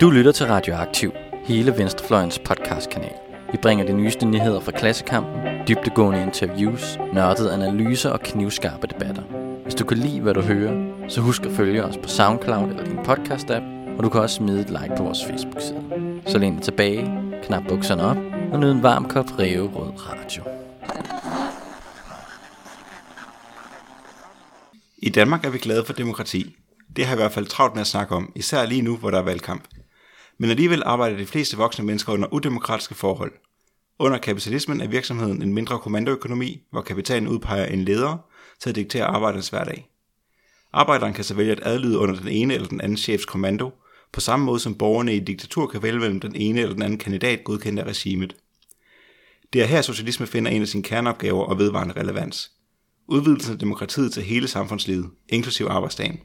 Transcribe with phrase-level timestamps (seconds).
[0.00, 1.12] Du lytter til Radioaktiv,
[1.44, 3.12] hele Venstrefløjens podcastkanal.
[3.52, 9.22] Vi bringer de nyeste nyheder fra klassekampen, dybtegående interviews, nørdede analyser og knivskarpe debatter.
[9.62, 12.84] Hvis du kan lide, hvad du hører, så husk at følge os på SoundCloud eller
[12.84, 15.82] din podcast-app, og du kan også smide et like på vores Facebook-side.
[16.26, 17.10] Så læn dig tilbage,
[17.42, 18.16] knap bukserne op
[18.52, 20.42] og nyd en varm kop Rød Radio.
[24.98, 26.56] I Danmark er vi glade for demokrati.
[26.96, 29.10] Det har jeg i hvert fald travlt med at snakke om, især lige nu, hvor
[29.10, 29.64] der er valgkamp.
[30.40, 33.32] Men alligevel arbejder de fleste voksne mennesker under udemokratiske forhold.
[33.98, 38.18] Under kapitalismen er virksomheden en mindre kommandoøkonomi, hvor kapitalen udpeger en leder
[38.60, 39.88] til at diktere arbejdernes hverdag.
[40.72, 43.70] Arbejderen kan så vælge at adlyde under den ene eller den anden chefs kommando,
[44.12, 46.82] på samme måde som borgerne i et diktatur kan vælge mellem den ene eller den
[46.82, 48.36] anden kandidat godkendt af regimet.
[49.52, 52.50] Det er her socialisme finder en af sine kerneopgaver og vedvarende relevans.
[53.08, 56.20] Udvidelsen af demokratiet til hele samfundslivet, inklusiv arbejdsdagen.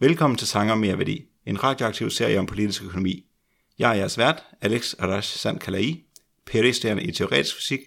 [0.00, 3.24] Velkommen til Sanger Mere Værdi, en radioaktiv serie om politisk økonomi.
[3.78, 5.58] Jeg er jeres vært, Alex Arash Sand
[6.46, 7.80] PhD-studerende i teoretisk fysik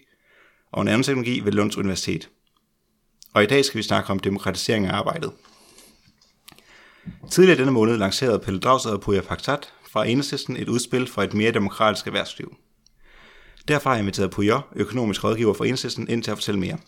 [0.72, 2.28] og nanoteknologi ved Lunds Universitet.
[3.34, 5.32] Og i dag skal vi snakke om demokratisering af arbejdet.
[7.30, 11.34] Tidligere denne måned lancerede Pelle Dragsted og Puja Faktat fra Enhedslisten et udspil for et
[11.34, 12.56] mere demokratisk erhvervsliv.
[13.68, 16.78] Derfor har jeg inviteret Puja, økonomisk rådgiver for Enhedslisten, ind til at fortælle mere.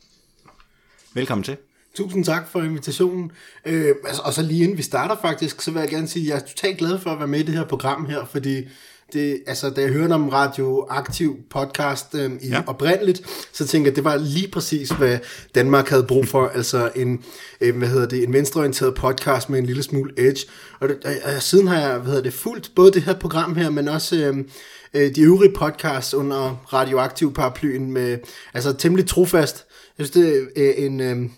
[1.14, 1.56] Velkommen til.
[1.94, 3.30] Tusind tak for invitationen.
[3.66, 6.28] Øh, altså, og så lige inden vi starter faktisk, så vil jeg gerne sige, at
[6.28, 8.68] jeg er totalt glad for at være med i det her program her, fordi
[9.12, 12.62] det, altså, da jeg hørte om radioaktiv podcast øh, i ja.
[12.66, 15.18] oprindeligt, så tænkte jeg, at det var lige præcis, hvad
[15.54, 16.46] Danmark havde brug for.
[16.46, 17.24] Altså en,
[17.60, 20.46] øh, hvad hedder det, en venstreorienteret podcast med en lille smule edge.
[20.80, 23.56] Og, det, og, og siden har jeg hvad hedder det, fulgt både det her program
[23.56, 24.16] her, men også...
[24.16, 24.44] Øh,
[24.94, 28.18] øh, de øvrige podcasts under radioaktiv paraplyen med,
[28.54, 29.64] altså temmelig trofast.
[29.98, 30.10] Jeg synes,
[30.54, 31.30] det er en, øh,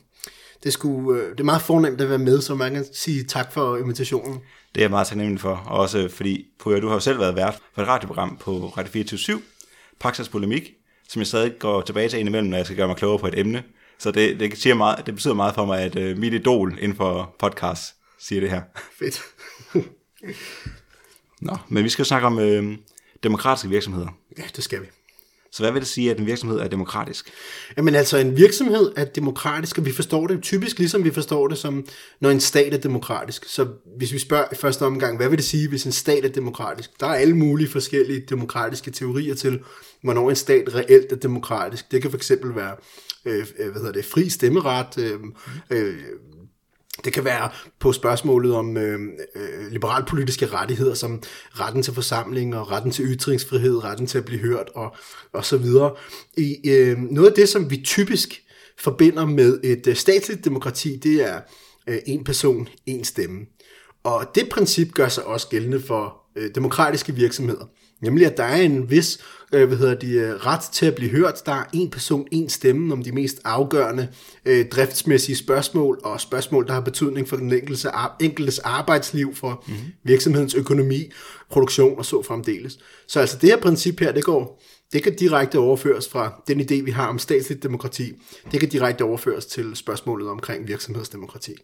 [0.64, 3.52] det, skulle, øh, det er meget fornemt at være med, så man kan sige tak
[3.52, 4.32] for invitationen.
[4.74, 7.36] Det er jeg meget taknemmelig for, og også fordi, Puja, du har jo selv været
[7.36, 9.40] vært for et radioprogram på Radio 24
[10.00, 10.72] Praxis Polemik,
[11.08, 13.38] som jeg stadig går tilbage til indimellem, når jeg skal gøre mig klogere på et
[13.38, 13.62] emne.
[13.98, 16.96] Så det, det, siger meget, det betyder meget for mig, at uh, mit idol inden
[16.96, 18.62] for podcast siger det her.
[18.98, 19.22] Fedt.
[21.40, 22.78] Nå, men vi skal snakke om øh,
[23.22, 24.08] demokratiske virksomheder.
[24.38, 24.86] Ja, det skal vi.
[25.54, 27.30] Så hvad vil det sige, at en virksomhed er demokratisk?
[27.76, 31.58] Jamen altså, en virksomhed er demokratisk, og vi forstår det typisk ligesom vi forstår det
[31.58, 31.86] som,
[32.20, 33.44] når en stat er demokratisk.
[33.48, 33.66] Så
[33.96, 36.90] hvis vi spørger i første omgang, hvad vil det sige, hvis en stat er demokratisk?
[37.00, 39.60] Der er alle mulige forskellige demokratiske teorier til,
[40.02, 41.92] hvornår en stat reelt er demokratisk.
[41.92, 42.76] Det kan fx være
[43.24, 45.20] øh, øh, hvad hedder det, fri stemmeret, øh,
[45.70, 45.96] øh,
[47.04, 47.50] det kan være
[47.80, 49.00] på spørgsmålet om øh,
[49.36, 51.22] øh, liberalpolitiske rettigheder, som
[51.52, 54.96] retten til forsamling og retten til ytringsfrihed, retten til at blive hørt og,
[55.32, 55.94] og så videre.
[56.36, 58.42] I, øh, noget af det, som vi typisk
[58.78, 61.40] forbinder med et øh, statsligt demokrati, det er
[61.88, 63.40] øh, en person, en stemme.
[64.04, 67.64] Og det princip gør sig også gældende for øh, demokratiske virksomheder.
[68.02, 69.18] Nemlig at der er en vis
[69.54, 71.46] øh, hvad hedder de, øh, ret til at blive hørt.
[71.46, 74.08] Der er en person, en stemme om de mest afgørende
[74.44, 77.86] øh, driftsmæssige spørgsmål, og spørgsmål, der har betydning for den enkeltes,
[78.20, 79.92] enkeltes arbejdsliv, for mm-hmm.
[80.02, 81.10] virksomhedens økonomi,
[81.50, 82.78] produktion og så fremdeles.
[83.06, 86.84] Så altså det her princip her, det går det kan direkte overføres fra den idé,
[86.84, 88.12] vi har om statsligt demokrati.
[88.52, 91.54] Det kan direkte overføres til spørgsmålet omkring virksomhedsdemokrati.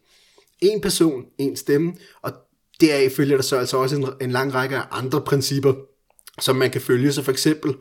[0.60, 2.32] En person, en stemme, og
[2.80, 5.74] deraf følger der så altså også en, en lang række af andre principper,
[6.38, 7.12] som man kan følge.
[7.12, 7.74] Så for eksempel,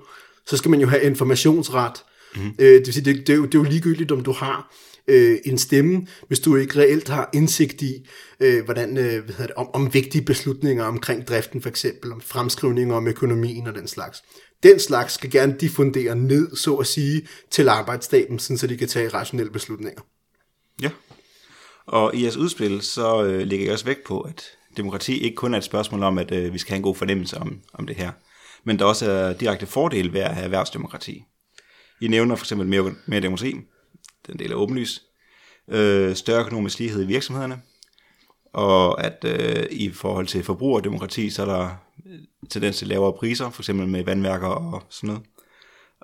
[0.48, 2.04] så skal man jo have informationsret.
[2.36, 2.42] Mm.
[2.60, 4.74] Øh, det, vil sige, det, det, er jo, det er jo ligegyldigt, om du har
[5.08, 8.08] øh, en stemme, hvis du ikke reelt har indsigt i,
[8.40, 12.22] øh, hvordan, øh, hvad hedder det, om, om vigtige beslutninger omkring driften for eksempel, om
[12.22, 14.24] fremskrivninger om økonomien og den slags.
[14.64, 19.10] Den slags skal gerne diffundere ned, så at sige, til arbejdsstaben, så de kan tage
[19.10, 20.02] rationelle beslutninger.
[20.82, 20.90] Ja,
[21.86, 24.44] og i jeres udspil, så øh, lægger jeg også vægt på, at
[24.78, 27.38] demokrati ikke kun er et spørgsmål om, at øh, vi skal have en god fornemmelse
[27.38, 28.12] om, om det her
[28.64, 31.24] men der også er direkte fordel ved at have erhvervsdemokrati.
[32.02, 33.56] I nævner for eksempel mere, mere demokrati,
[34.28, 35.02] den del er åbenlys,
[35.68, 37.62] øh, større økonomisk lighed i virksomhederne,
[38.54, 41.70] og at øh, i forhold til forbrugerdemokrati, så er der
[42.06, 42.20] øh,
[42.50, 45.24] tendens til lavere priser, for eksempel med vandværker og sådan noget.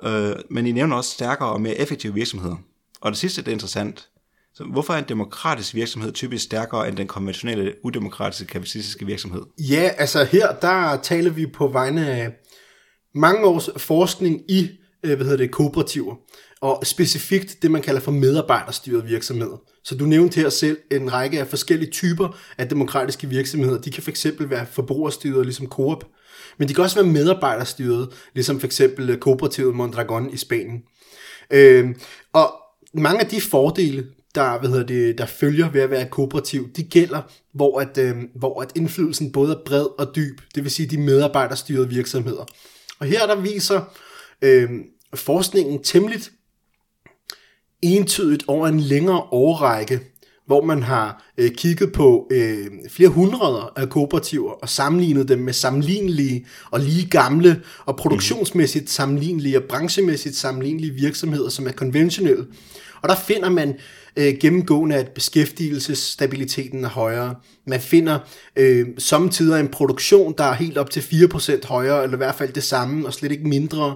[0.04, 2.56] Øh, men I nævner også stærkere og mere effektive virksomheder.
[3.02, 4.10] Og det sidste det er interessant.
[4.54, 9.42] Så hvorfor er en demokratisk virksomhed typisk stærkere end den konventionelle, udemokratiske, kapitalistiske virksomhed?
[9.60, 12.32] Ja, altså her, der taler vi på vegne af
[13.16, 14.70] mange års forskning i
[15.04, 16.16] øh, hvad hedder det, kooperativer,
[16.62, 19.62] og specifikt det, man kalder for medarbejderstyret virksomheder.
[19.84, 23.82] Så du nævnte her selv en række af forskellige typer af demokratiske virksomheder.
[23.82, 26.06] De kan fx være forbrugerstyrede, ligesom Coop,
[26.58, 28.82] men de kan også være medarbejderstyrede, ligesom f.eks.
[28.82, 30.82] Øh, kooperativet Mondragon i Spanien.
[31.52, 31.96] Øh,
[32.34, 32.54] og
[32.94, 36.70] mange af de fordele, der, hvad hedder det, der følger ved at være et kooperativ,
[36.76, 37.22] de gælder,
[37.54, 40.98] hvor at, øh, hvor at indflydelsen både er bred og dyb, det vil sige de
[40.98, 42.46] medarbejderstyrede virksomheder.
[43.00, 43.82] Og her der viser
[44.42, 44.70] øh,
[45.14, 46.20] forskningen temmelig
[47.82, 50.02] entydigt over en længere årrække,
[50.46, 55.54] hvor man har øh, kigget på øh, flere hundrede af kooperativer og sammenlignet dem med
[55.54, 62.46] sammenlignelige og lige gamle og produktionsmæssigt sammenlignelige og branchemæssigt sammenlignelige virksomheder, som er konventionelle.
[63.02, 63.76] Og der finder man
[64.18, 67.36] øh, gennemgående, at beskæftigelsesstabiliteten er højere.
[67.68, 68.20] Man finder
[68.56, 72.54] øh, samtidig en produktion, der er helt op til 4% højere, eller i hvert fald
[72.54, 73.96] det samme, og slet ikke mindre.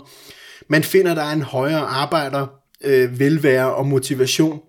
[0.68, 2.48] Man finder, der er en højere arbejder
[2.84, 4.60] øh, velvære og motivation.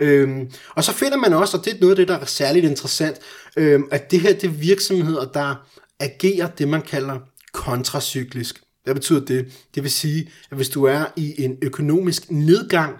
[0.00, 2.66] Øhm, og så finder man også, og det er noget af det, der er særligt
[2.66, 3.16] interessant,
[3.56, 5.54] øhm, at det her det er virksomheder, der
[6.00, 7.18] agerer det, man kalder
[7.52, 8.62] kontracyklisk.
[8.84, 9.52] Hvad betyder det?
[9.74, 12.96] Det vil sige, at hvis du er i en økonomisk nedgang,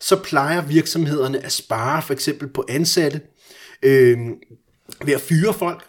[0.00, 3.20] så plejer virksomhederne at spare for eksempel på ansatte,
[3.82, 4.18] øh,
[5.04, 5.84] ved at fyre folk,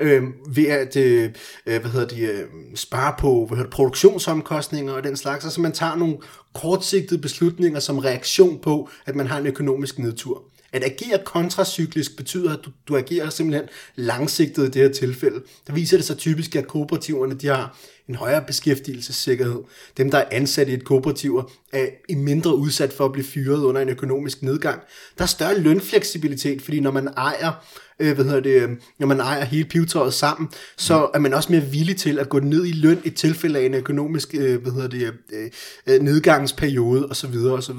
[0.00, 1.30] øh, ved at øh,
[1.66, 5.44] øh hvad hedder de, øh, spare på hvad hedder det, produktionsomkostninger og den slags.
[5.44, 6.16] Altså man tager nogle
[6.60, 10.42] kortsigtede beslutninger som reaktion på, at man har en økonomisk nedtur.
[10.72, 15.42] At agere kontracyklisk betyder, at du, du agerer simpelthen langsigtet i det her tilfælde.
[15.66, 19.60] Der viser det sig typisk, at kooperativerne de har en højere beskæftigelsessikkerhed.
[19.96, 23.62] Dem, der er ansat i et kooperativ, er i mindre udsat for at blive fyret
[23.62, 24.80] under en økonomisk nedgang.
[25.18, 27.52] Der er større lønfleksibilitet, fordi når man ejer
[28.00, 31.52] øh, hvad hedder det, øh, når man ejer hele pivetøjet sammen, så er man også
[31.52, 34.72] mere villig til at gå ned i løn i tilfælde af en økonomisk øh, hvad
[34.72, 35.50] hedder det, øh,
[35.86, 37.36] øh, nedgangsperiode osv.
[37.36, 37.78] osv.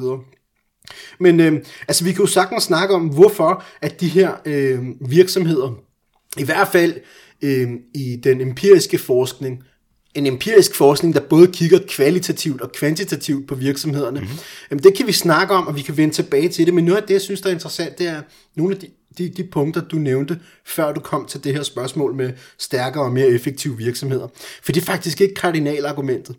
[1.19, 4.79] Men øh, altså, vi kan jo sagtens snakke om, hvorfor at de her øh,
[5.09, 5.79] virksomheder,
[6.37, 6.93] i hvert fald
[7.41, 9.63] øh, i den empiriske forskning,
[10.15, 14.19] en empirisk forskning, der både kigger kvalitativt og kvantitativt på virksomhederne.
[14.19, 14.37] Mm-hmm.
[14.71, 17.01] Jamen, det kan vi snakke om, og vi kan vende tilbage til det, men noget
[17.01, 18.21] af det, jeg synes, der er interessant, det er
[18.55, 18.87] nogle af de,
[19.17, 23.11] de, de punkter, du nævnte, før du kom til det her spørgsmål med stærkere og
[23.11, 24.27] mere effektive virksomheder.
[24.63, 26.35] For det er faktisk ikke kardinalargumentet.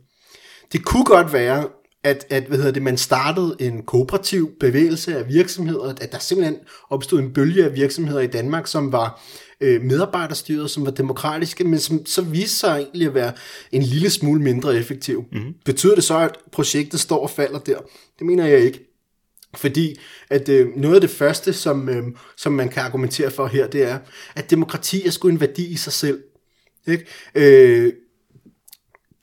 [0.72, 1.68] Det kunne godt være,
[2.04, 6.56] at, at hvad hedder det, man startede en kooperativ bevægelse af virksomheder, at der simpelthen
[6.90, 9.22] opstod en bølge af virksomheder i Danmark, som var
[9.60, 13.32] øh, medarbejderstyret, som var demokratiske, men som så viste sig egentlig at være
[13.72, 15.24] en lille smule mindre effektiv.
[15.32, 15.54] Mm-hmm.
[15.64, 17.78] Betyder det så, at projektet står og falder der?
[18.18, 18.87] Det mener jeg ikke.
[19.56, 20.00] Fordi
[20.30, 22.04] at øh, noget af det første, som, øh,
[22.36, 23.98] som man kan argumentere for her, det er,
[24.36, 26.22] at demokrati er sgu en værdi i sig selv.
[26.86, 27.06] Ikke?
[27.34, 27.92] Øh,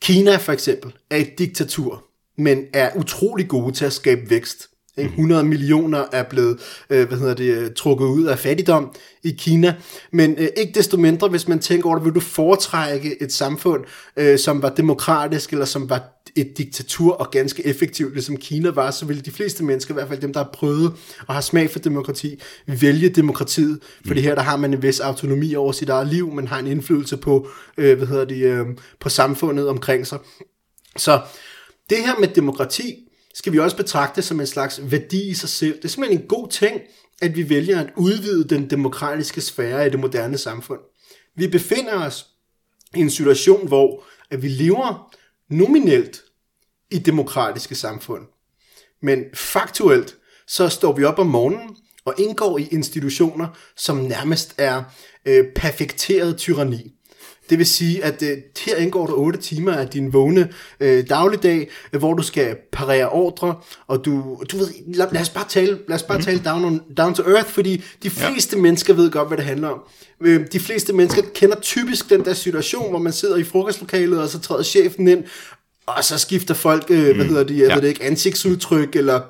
[0.00, 2.04] Kina for eksempel er et diktatur,
[2.38, 4.70] men er utrolig gode til at skabe vækst.
[4.96, 6.58] 100 millioner er blevet
[6.90, 9.74] øh, hvad hedder det, trukket ud af fattigdom i Kina.
[10.12, 13.84] Men øh, ikke desto mindre, hvis man tænker over det, vil du foretrække et samfund,
[14.16, 18.90] øh, som var demokratisk, eller som var et diktatur og ganske effektivt, ligesom Kina var,
[18.90, 20.92] så vil de fleste mennesker, i hvert fald dem, der har prøvet
[21.26, 23.78] og har smag for demokrati, vælge demokratiet.
[24.06, 26.66] Fordi her der har man en vis autonomi over sit eget liv, man har en
[26.66, 28.66] indflydelse på, øh, hvad hedder det, øh,
[29.00, 30.18] på samfundet omkring sig.
[30.96, 31.20] Så
[31.90, 33.05] det her med demokrati,
[33.36, 35.76] skal vi også betragte som en slags værdi i sig selv.
[35.76, 36.80] Det er simpelthen en god ting,
[37.22, 40.80] at vi vælger at udvide den demokratiske sfære i det moderne samfund.
[41.36, 42.26] Vi befinder os
[42.94, 45.14] i en situation, hvor at vi lever
[45.50, 46.22] nominelt
[46.90, 48.22] i demokratiske samfund.
[49.02, 50.16] Men faktuelt,
[50.46, 54.84] så står vi op om morgenen og indgår i institutioner, som nærmest er
[55.24, 56.95] øh, perfekteret tyranni.
[57.50, 58.36] Det vil sige, at øh,
[58.66, 60.48] her indgår der 8 timer af din vågne
[60.80, 63.54] øh, dagligdag, øh, hvor du skal parere ordre,
[63.86, 66.24] og du, du ved, lad, lad os bare tale, lad os bare mm.
[66.24, 68.62] tale down, on, down to earth, fordi de fleste ja.
[68.62, 69.80] mennesker ved godt, hvad det handler om.
[70.20, 74.28] Øh, de fleste mennesker kender typisk den der situation, hvor man sidder i frokostlokalet, og
[74.28, 75.24] så træder chefen ind,
[75.86, 77.16] og så skifter folk, øh, mm.
[77.16, 77.74] hvad hedder det, jeg ja.
[77.74, 79.20] ved det ikke, ansigtsudtryk, eller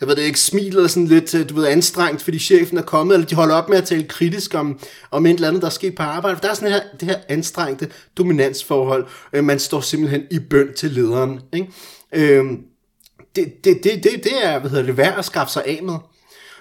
[0.00, 3.14] jeg ved det ikke, smiler sådan lidt, øh, du ved, anstrengt, fordi chefen er kommet,
[3.14, 4.78] eller de holder op med at tale kritisk om,
[5.10, 6.38] om et eller andet, der er sket på arbejde.
[6.42, 7.88] Der er sådan her, det her anstrengte
[8.18, 9.06] dominansforhold.
[9.32, 11.40] Øh, man står simpelthen i bøn til lederen.
[11.52, 11.68] Ikke?
[12.14, 12.44] Øh,
[13.36, 15.96] det, det, det, det, det er, hvad hedder det, værd at skaffe sig af med.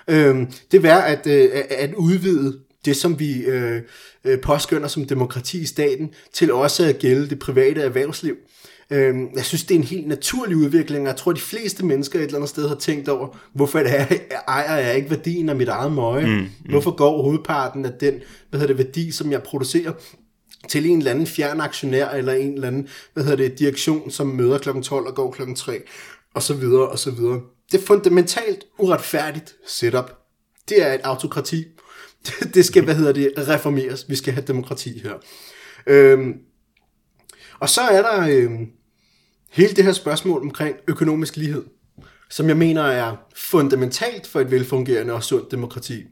[0.08, 0.36] Øh,
[0.72, 3.82] det er værd at, øh, at udvide det, som vi øh,
[4.24, 8.36] øh påskynder som demokrati i staten, til også at gælde det private erhvervsliv.
[8.92, 12.20] Øh, jeg synes, det er en helt naturlig udvikling, og jeg tror, de fleste mennesker
[12.20, 14.06] et eller andet sted har tænkt over, hvorfor det er,
[14.48, 16.26] ejer jeg ikke værdien af mit eget møje?
[16.26, 16.48] Mm, mm.
[16.70, 18.14] Hvorfor går hovedparten af den
[18.50, 19.94] hvad hedder det, værdi, som jeg producerer,
[20.68, 24.28] til en eller anden fjern aktionær, eller en eller anden hvad hedder det, direktion, som
[24.28, 24.70] møder kl.
[24.82, 25.42] 12 og går kl.
[25.56, 25.82] 3,
[26.34, 27.42] og så videre, og så videre.
[27.72, 30.12] Det er fundamentalt uretfærdigt setup.
[30.70, 31.66] Det er et autokrati.
[32.54, 34.06] Det skal, hvad hedder det, reformeres.
[34.10, 35.14] Vi skal have demokrati her.
[35.88, 36.34] Øhm,
[37.60, 38.68] og så er der øhm,
[39.50, 41.64] hele det her spørgsmål omkring økonomisk lighed,
[42.30, 46.04] som jeg mener er fundamentalt for et velfungerende og sundt demokrati.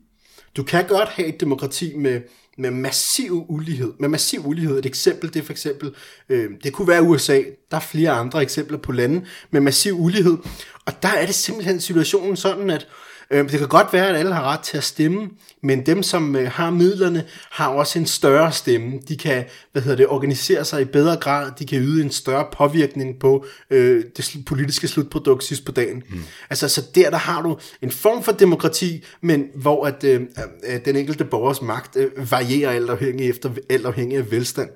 [0.58, 2.22] Du kan godt have et demokrati med,
[2.58, 3.94] med massiv ulighed.
[4.00, 4.80] Med massiv ulighed.
[4.80, 5.96] Et eksempel, det er for eksempel,
[6.30, 7.42] øh, det kunne være USA.
[7.72, 10.38] Der er flere andre eksempler på lande med massiv ulighed.
[10.86, 12.88] Og der er det simpelthen situationen sådan, at
[13.32, 15.30] Øh, det kan godt være, at alle har ret til at stemme,
[15.64, 19.00] men dem, som øh, har midlerne, har også en større stemme.
[19.08, 22.46] De kan hvad hedder det, organisere sig i bedre grad, de kan yde en større
[22.54, 26.04] påvirkning på øh, det politiske slutprodukt sidst på dagen.
[26.10, 26.20] Mm.
[26.50, 30.22] Altså, så der, der har du en form for demokrati, men hvor at, øh,
[30.86, 34.70] den enkelte borgers magt øh, varierer alt afhængig, efter, alt afhængig af velstand.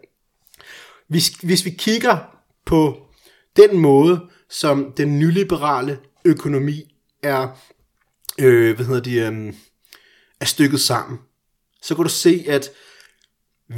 [1.07, 2.17] Hvis, hvis vi kigger
[2.65, 2.97] på
[3.57, 7.47] den måde, som den nyliberale økonomi er
[8.41, 9.53] øh, hvad hedder de, øh,
[10.39, 11.19] er stykket sammen,
[11.81, 12.69] så kan du se, at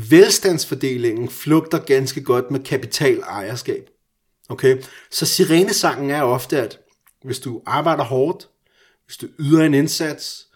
[0.10, 3.89] velstandsfordelingen flugter ganske godt med kapital ejerskab.
[4.50, 4.82] Okay?
[5.12, 6.79] Så sirenesangen er ofte, at
[7.24, 8.50] hvis du arbejder hårdt,
[9.05, 10.48] hvis du yder en indsats,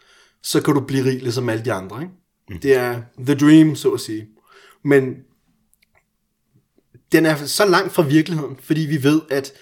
[0.43, 2.01] så kan du blive rig ligesom alle de andre.
[2.01, 2.13] Ikke?
[2.49, 2.59] Mm.
[2.59, 4.27] Det er the dream, så at sige.
[4.83, 5.15] Men
[7.11, 9.53] den er så langt fra virkeligheden, fordi vi ved, at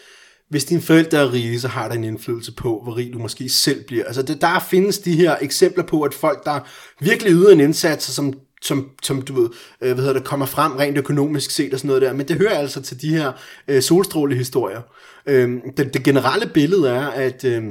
[0.50, 3.50] hvis dine forældre er rige, så har det en indflydelse på, hvor rig du måske
[3.50, 4.06] selv bliver.
[4.06, 6.60] Altså det, der findes de her eksempler på, at folk, der
[7.00, 9.50] virkelig yder en indsats, som som, som du ved,
[9.82, 12.14] øh, hvad hedder det, kommer frem rent økonomisk set og sådan noget der.
[12.14, 13.32] Men det hører altså til de her
[13.68, 14.82] øh, solstrålehistorier.
[15.26, 17.64] Øh, det, det generelle billede er, at øh,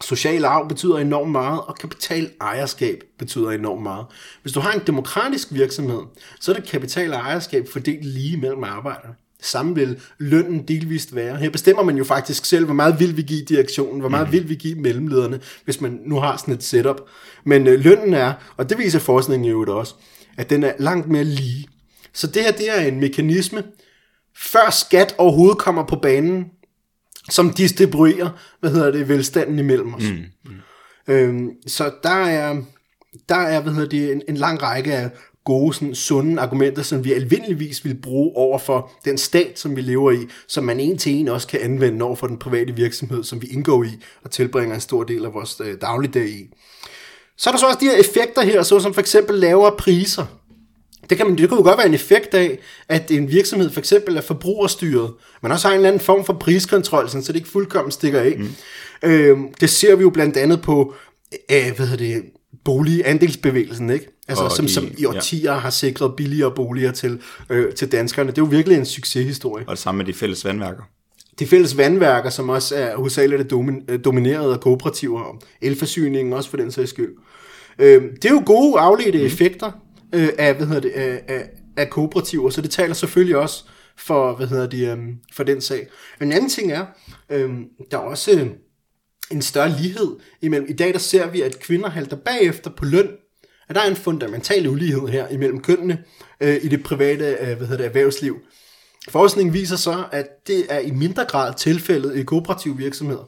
[0.00, 4.06] social arv betyder enormt meget, og kapital ejerskab betyder enormt meget.
[4.42, 6.00] Hvis du har en demokratisk virksomhed,
[6.40, 11.36] så er det kapital og ejerskab fordelt lige mellem arbejderne samme vil lønnen delvist være.
[11.36, 14.32] Her bestemmer man jo faktisk selv, hvor meget vil vi give direktionen, hvor meget mm.
[14.32, 17.00] vil vi give mellemlederne, hvis man nu har sådan et setup.
[17.44, 19.94] Men øh, lønnen er, og det viser forskningen jo også,
[20.38, 21.68] at den er langt mere lige.
[22.12, 23.62] Så det her, det er en mekanisme,
[24.36, 26.44] før skat overhovedet kommer på banen,
[27.30, 28.30] som distribuerer,
[28.60, 30.02] hvad hedder det, velstanden imellem os.
[30.02, 30.24] Mm.
[30.44, 31.14] Mm.
[31.14, 32.56] Øhm, så der er,
[33.28, 35.10] der er, hvad hedder det, en, en lang række af
[35.48, 39.80] gode, sådan, sunde argumenter, som vi almindeligvis vil bruge over for den stat, som vi
[39.80, 43.24] lever i, som man en til en også kan anvende over for den private virksomhed,
[43.24, 43.90] som vi indgår i
[44.24, 46.50] og tilbringer en stor del af vores øh, dagligdag i.
[47.36, 50.26] Så er der så også de her effekter her, så som for eksempel lavere priser.
[51.10, 53.80] Det kan, man, det kan jo godt være en effekt af, at en virksomhed for
[53.80, 55.12] eksempel er forbrugerstyret,
[55.42, 58.34] men også har en eller anden form for priskontrol, så det ikke fuldkommen stikker af.
[58.38, 58.48] Mm.
[59.02, 60.94] Øh, det ser vi jo blandt andet på
[61.50, 62.22] øh, hvad hedder det,
[62.68, 64.06] boligandelsbevægelsen, ikke?
[64.28, 65.58] Altså, som, de, som i årtier ja.
[65.58, 67.20] har sikret billigere boliger til,
[67.50, 68.30] øh, til danskerne.
[68.30, 69.64] Det er jo virkelig en succeshistorie.
[69.68, 70.82] Og det samme med de fælles vandværker.
[71.38, 73.52] De fælles vandværker, som også er hovedsageligt
[73.88, 77.12] øh, domineret af kooperativer, og elforsyningen også for den sags skyld.
[77.78, 79.24] Øh, det er jo gode afledte mm.
[79.24, 79.70] effekter
[80.14, 83.64] øh, af, hvad hedder det, af, af, af kooperativer, så det taler selvfølgelig også
[83.96, 84.98] for, hvad hedder det, øh,
[85.32, 85.86] for den sag.
[86.22, 86.86] En anden ting er,
[87.30, 87.50] øh,
[87.90, 88.30] der er også
[89.30, 90.68] en større lighed imellem.
[90.70, 93.08] I dag der ser vi, at kvinder halter bagefter på løn,
[93.68, 96.04] at der er en fundamental ulighed her imellem kønnene
[96.40, 98.36] øh, i det private øh, hvad hedder det, erhvervsliv.
[99.08, 103.24] Forskningen viser så, at det er i mindre grad tilfældet i kooperative virksomheder.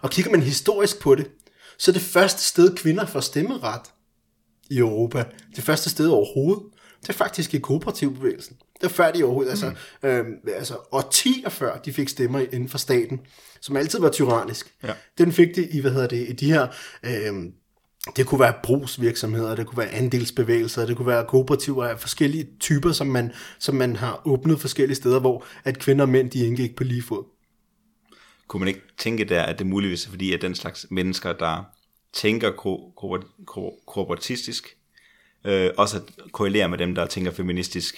[0.00, 1.30] Og kigger man historisk på det,
[1.78, 3.80] så er det første sted, kvinder får stemmeret
[4.70, 5.24] i Europa,
[5.56, 6.62] det første sted overhovedet,
[7.02, 8.56] det er faktisk i kooperativbevægelsen.
[8.80, 9.76] Det er før de overhovedet, altså, mm.
[10.02, 13.20] altså, øh, altså årtier før de fik stemmer inden for staten,
[13.62, 14.74] som altid var tyrannisk.
[14.82, 14.92] Ja.
[15.18, 16.68] Den fik de i, hvad hedder det, i de her,
[17.02, 17.52] øh,
[18.16, 22.92] det kunne være brugsvirksomheder, det kunne være andelsbevægelser, det kunne være kooperativer af forskellige typer,
[22.92, 26.76] som man, som man har åbnet forskellige steder, hvor at kvinder og mænd, de indgik
[26.76, 27.24] på lige fod.
[28.48, 31.64] Kunne man ikke tænke der, at det muligvis er fordi, at den slags mennesker, der
[32.12, 34.76] tænker ko- ko- ko- kooperatistisk,
[35.44, 36.00] øh, også
[36.32, 37.96] korrelerer med dem, der tænker feministisk.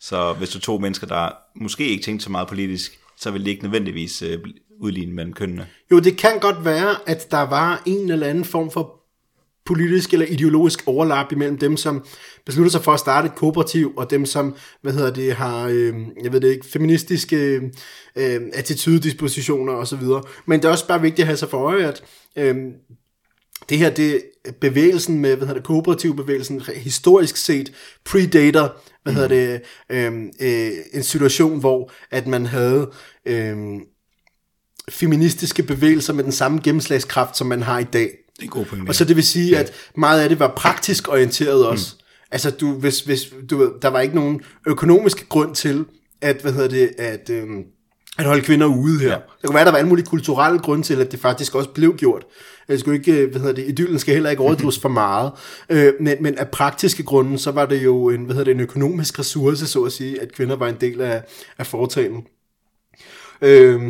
[0.00, 3.50] Så hvis du to mennesker, der måske ikke tænker så meget politisk, så vil det
[3.50, 4.38] ikke nødvendigvis øh,
[4.80, 5.66] udligne mellem kønnene.
[5.90, 9.00] Jo, det kan godt være, at der var en eller anden form for
[9.64, 12.04] politisk eller ideologisk overlap imellem dem, som
[12.46, 15.94] beslutter sig for at starte et kooperativ, og dem, som, hvad hedder det, har, øh,
[16.22, 17.36] jeg ved det ikke, feministiske
[18.16, 20.02] øh, attitudedispositioner osv.
[20.46, 22.02] Men det er også bare vigtigt at have sig for øje, at
[22.36, 22.56] øh,
[23.68, 24.22] det her, det
[24.60, 27.72] bevægelsen med, hvad hedder det, kooperativ bevægelsen, historisk set
[28.04, 29.18] predator, hvad mm.
[29.18, 32.90] hedder det, øh, øh, en situation, hvor at man havde
[33.26, 33.56] øh,
[34.90, 38.10] feministiske bevægelser med den samme gennemslagskraft, som man har i dag.
[38.40, 38.88] Det er god pointe.
[38.88, 39.60] Og så det vil sige, ja.
[39.60, 41.94] at meget af det var praktisk orienteret også.
[41.94, 42.04] Mm.
[42.30, 45.84] Altså, du, hvis, hvis, du der var ikke nogen økonomisk grund til,
[46.20, 47.46] at, hvad hedder det, at, øh,
[48.18, 49.08] at holde kvinder ude her.
[49.08, 49.14] Ja.
[49.14, 51.96] Det kan være, der var alle mulige kulturelle grunde til, at det faktisk også blev
[51.96, 52.24] gjort.
[52.68, 55.32] Jeg skulle ikke, øh, hvad hedder det, idyllen skal heller ikke overdrives for meget.
[55.70, 58.60] Øh, men, men af praktiske grunde, så var det jo en, hvad hedder det, en
[58.60, 61.22] økonomisk ressource, så at sige, at kvinder var en del af,
[61.58, 62.26] af foretagen.
[63.42, 63.82] Øh,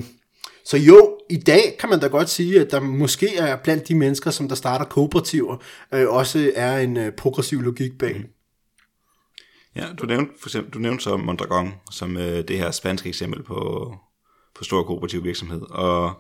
[0.67, 3.95] Så jo, i dag kan man da godt sige, at der måske er blandt de
[3.95, 5.57] mennesker, som der starter kooperativer,
[5.95, 8.17] øh, også er en øh, progressiv logik bag.
[8.17, 8.25] Mm.
[9.77, 13.43] Ja, du nævnte for eksempel, du nævnte så Mondragon som øh, det her spanske eksempel
[13.43, 13.95] på,
[14.55, 16.13] på stor kooperativ virksomhed, og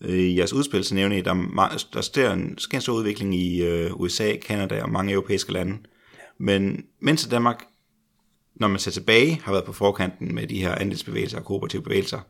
[0.00, 2.82] øh, i jeres udspil så nævner I, at der, der, der sker en, sker en
[2.82, 5.78] stor udvikling i øh, USA, Kanada og mange europæiske lande,
[6.38, 7.64] men mens Danmark,
[8.54, 12.20] når man ser tilbage, har været på forkanten med de her andelsbevægelser og kooperative bevægelser,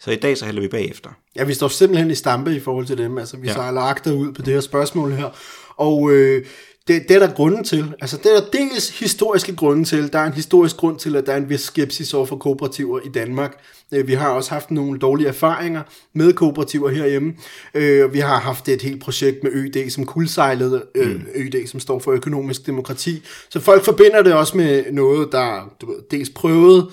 [0.00, 1.10] så i dag så hælder vi bagefter.
[1.36, 3.18] Ja, vi står simpelthen i stampe i forhold til dem.
[3.18, 3.52] Altså, vi ja.
[3.52, 5.30] sejler agter ud på det her spørgsmål her.
[5.76, 6.44] Og øh,
[6.88, 7.94] det, det er der grunden til.
[8.00, 10.12] Altså, det er der dels historiske grunde til.
[10.12, 13.00] Der er en historisk grund til, at der er en vis skepsis over for kooperativer
[13.00, 13.56] i Danmark.
[13.92, 17.34] Øh, vi har også haft nogle dårlige erfaringer med kooperativer herhjemme.
[17.74, 20.84] Øh, vi har haft et helt projekt med ØD, som kuldsejlede.
[20.94, 21.26] Øh, mm.
[21.34, 23.22] ØD, som står for økonomisk demokrati.
[23.50, 26.90] Så folk forbinder det også med noget, der du ved, dels prøvet,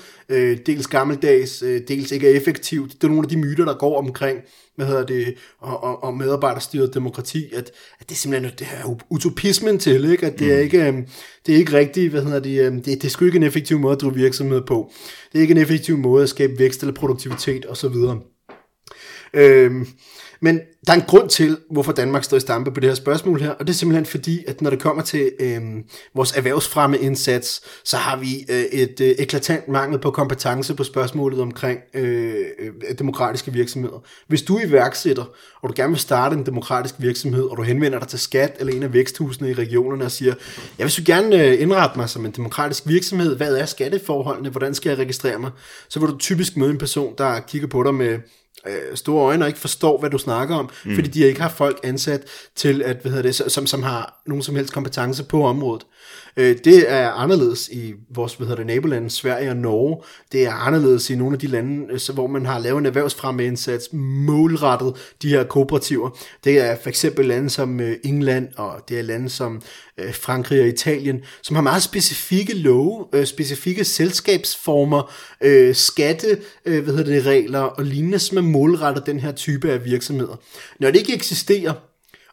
[0.66, 2.92] dels gammeldags, dels ikke er effektivt.
[2.92, 4.40] Det er nogle af de myter, der går omkring
[4.76, 8.98] hvad hedder det, og, og, og medarbejderstyret demokrati, at, at det er simpelthen det her
[9.10, 10.26] utopismen til, ikke?
[10.26, 10.62] at det er mm.
[10.62, 11.06] ikke, øhm,
[11.46, 13.80] det er ikke rigtigt, hvad hedder det, øhm, det, det er sgu ikke en effektiv
[13.80, 14.92] måde at drive virksomhed på.
[15.32, 17.96] Det er ikke en effektiv måde at skabe vækst eller produktivitet osv.
[19.34, 19.88] Øhm,
[20.42, 23.42] men der er en grund til, hvorfor Danmark står i stampe på det her spørgsmål
[23.42, 25.62] her, og det er simpelthen fordi, at når det kommer til øh,
[26.16, 31.40] vores erhvervsfremme indsats, så har vi øh, et øh, eklatant mangel på kompetence på spørgsmålet
[31.40, 34.04] omkring øh, øh, demokratiske virksomheder.
[34.28, 35.26] Hvis du er iværksætter,
[35.62, 38.74] og du gerne vil starte en demokratisk virksomhed, og du henvender dig til skat eller
[38.74, 40.34] en af væksthusene i regionerne og siger,
[40.78, 44.74] jeg vil så gerne øh, indrette mig som en demokratisk virksomhed, hvad er skatteforholdene, hvordan
[44.74, 45.52] skal jeg registrere mig,
[45.90, 48.20] så vil du typisk møde en person, der kigger på dig med
[48.68, 50.96] øh, store øjne og ikke forstår, hvad du snakker om, mm.
[50.96, 54.44] fordi de ikke har folk ansat til, at, hvad hedder det, som, som har nogen
[54.44, 55.86] som helst kompetence på området.
[56.38, 60.04] Øh, det er anderledes i vores hvad hedder det, nabolande, Sverige og Norge.
[60.32, 62.86] Det er anderledes i nogle af de lande, øh, så, hvor man har lavet en
[62.86, 66.10] erhvervsfremmeindsats målrettet de her kooperativer.
[66.44, 69.62] Det er for eksempel lande som øh, England, og det er lande som
[69.98, 76.84] øh, Frankrig og Italien, som har meget specifikke love, øh, specifikke selskabsformer, øh, skatte, øh,
[76.84, 80.36] hvad hedder det, regler og lignende, som er målrettet den her type af virksomheder.
[80.80, 81.74] Når det ikke eksisterer,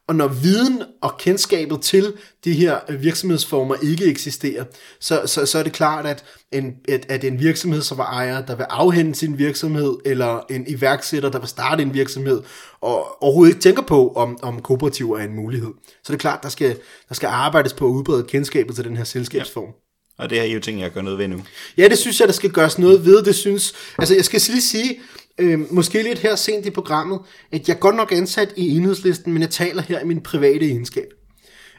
[0.09, 2.13] og når viden og kendskabet til
[2.45, 4.65] de her øh, virksomhedsformer ikke eksisterer,
[5.01, 9.15] så, så, så er det klart, at en, at, at en virksomhedsejer, der vil afhænde
[9.15, 12.43] sin virksomhed, eller en iværksætter, der vil starte en virksomhed,
[12.81, 15.71] og overhovedet ikke tænker på, om, om kooperativer er en mulighed.
[16.05, 16.77] Så det er klart, der skal,
[17.09, 19.65] der skal arbejdes på at udbrede kendskabet til den her selskabsform.
[19.65, 19.73] Ja.
[20.19, 21.43] Og det er jo ting, jeg gør noget ved nu.
[21.77, 23.23] Ja, det synes jeg, der skal gøres noget ved.
[23.23, 25.01] Det synes, altså jeg skal lige sige,
[25.39, 27.21] øh, måske lidt her sent i programmet,
[27.53, 30.67] at jeg er godt nok ansat i enhedslisten, men jeg taler her i min private
[30.67, 31.09] egenskab.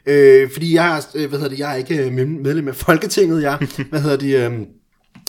[0.06, 3.42] Øh, fordi jeg er, øh, hvad hedder det, jeg er ikke øh, medlem af Folketinget,
[3.42, 3.58] jeg,
[3.90, 4.52] hvad hedder det, øh,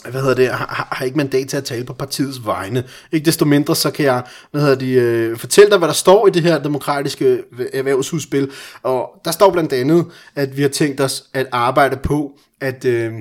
[0.09, 2.83] hvad hedder det, har, har ikke mandat til at tale på partiets vegne.
[3.11, 6.27] Ikke desto mindre, så kan jeg hvad hedder det, øh, fortælle dig, hvad der står
[6.27, 8.51] i det her demokratiske erhvervshusspil.
[8.83, 13.13] Og der står blandt andet, at vi har tænkt os at arbejde på, at, øh,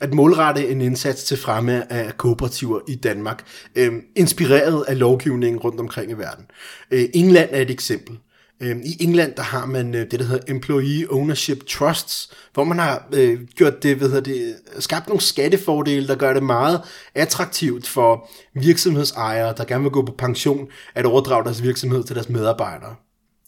[0.00, 5.80] at målrette en indsats til fremme af kooperativer i Danmark, øh, inspireret af lovgivningen rundt
[5.80, 6.44] omkring i verden.
[6.90, 8.18] Øh, England er et eksempel.
[8.60, 12.78] Øh, I England der har man øh, det, der hedder Employee Ownership Trusts, hvor man
[12.78, 16.80] har øh, gjort det, hvad hedder det, skabt nogle skattefordele, der gør det meget
[17.14, 22.28] attraktivt for virksomhedsejere, der gerne vil gå på pension, at overdrage deres virksomhed til deres
[22.28, 22.94] medarbejdere.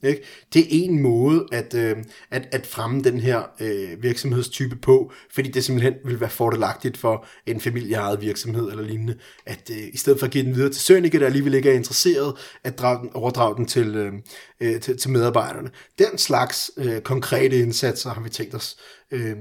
[0.02, 0.22] Ikke?
[0.52, 1.96] Det er en måde at, øh,
[2.30, 7.26] at, at fremme den her øh, virksomhedstype på, fordi det simpelthen vil være fordelagtigt for
[7.46, 10.82] en familieejet virksomhed eller lignende, at øh, i stedet for at give den videre til
[10.82, 12.34] Sønneke, der alligevel ikke er interesseret,
[12.64, 14.12] at drage den, overdrage den til, øh,
[14.60, 15.70] øh, til, til medarbejderne.
[15.98, 18.76] Den slags øh, konkrete indsatser har vi tænkt os
[19.10, 19.36] øh,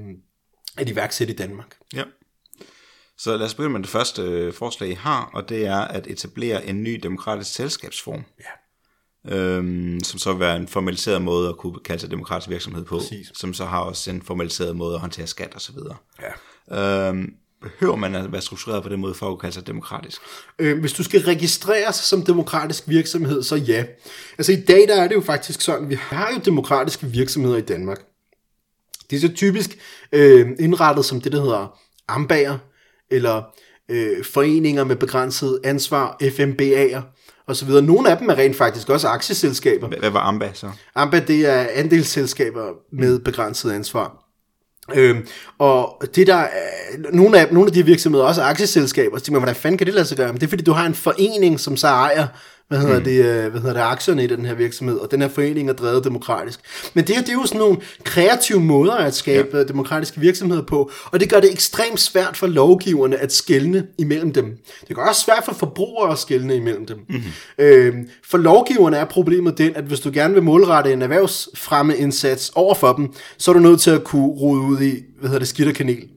[0.76, 1.76] at iværksætte i Danmark.
[1.94, 2.04] Ja.
[3.18, 6.06] Så lad os begynde med det første øh, forslag, I har, og det er at
[6.06, 8.24] etablere en ny demokratisk selskabsform.
[8.40, 8.61] Ja
[9.28, 12.98] øhm, som så vil være en formaliseret måde at kunne kalde sig demokratisk virksomhed på,
[12.98, 13.32] Præcis.
[13.34, 15.96] som så har også en formaliseret måde at håndtere skat og så videre.
[16.68, 17.08] Ja.
[17.08, 20.20] Øhm, behøver man at være struktureret på den måde for at kunne kalde sig demokratisk?
[20.58, 23.84] Øh, hvis du skal registrere sig som demokratisk virksomhed, så ja.
[24.38, 27.60] Altså i dag der er det jo faktisk sådan, vi har jo demokratiske virksomheder i
[27.60, 27.98] Danmark.
[29.10, 29.78] De er så typisk
[30.12, 32.58] øh, indrettet som det, der hedder ambager,
[33.10, 33.42] eller
[33.88, 37.00] øh, foreninger med begrænset ansvar, FMBA'er
[37.46, 37.82] og så videre.
[37.82, 39.88] Nogle af dem er rent faktisk også aktieselskaber.
[39.88, 40.70] Hvad var AMBA så?
[40.94, 44.18] AMBA, det er andelsselskaber med begrænset ansvar.
[44.94, 45.26] Øhm,
[45.58, 46.46] og det der,
[47.12, 49.94] nogle af, nogle af de virksomheder, også aktieselskaber, så tænker man, hvordan fanden kan det
[49.94, 50.32] lade sig gøre?
[50.32, 52.26] Men det er fordi, du har en forening, som så ejer
[52.72, 53.04] hvad hedder, mm.
[53.04, 55.72] det, øh, hvad hedder det, aktierne i den her virksomhed, og den her forening er
[55.72, 56.60] drevet demokratisk.
[56.94, 59.64] Men det her, det er jo sådan nogle kreative måder at skabe ja.
[59.64, 64.58] demokratiske virksomheder på, og det gør det ekstremt svært for lovgiverne at skelne imellem dem.
[64.88, 66.98] Det gør også svært for forbrugere at skelne imellem dem.
[67.08, 67.22] Mm-hmm.
[67.58, 72.74] Øh, for lovgiverne er problemet den, at hvis du gerne vil målrette en erhvervsfremmeindsats over
[72.74, 75.48] for dem, så er du nødt til at kunne rode ud i, hvad hedder det,
[75.48, 76.08] skidt og kanel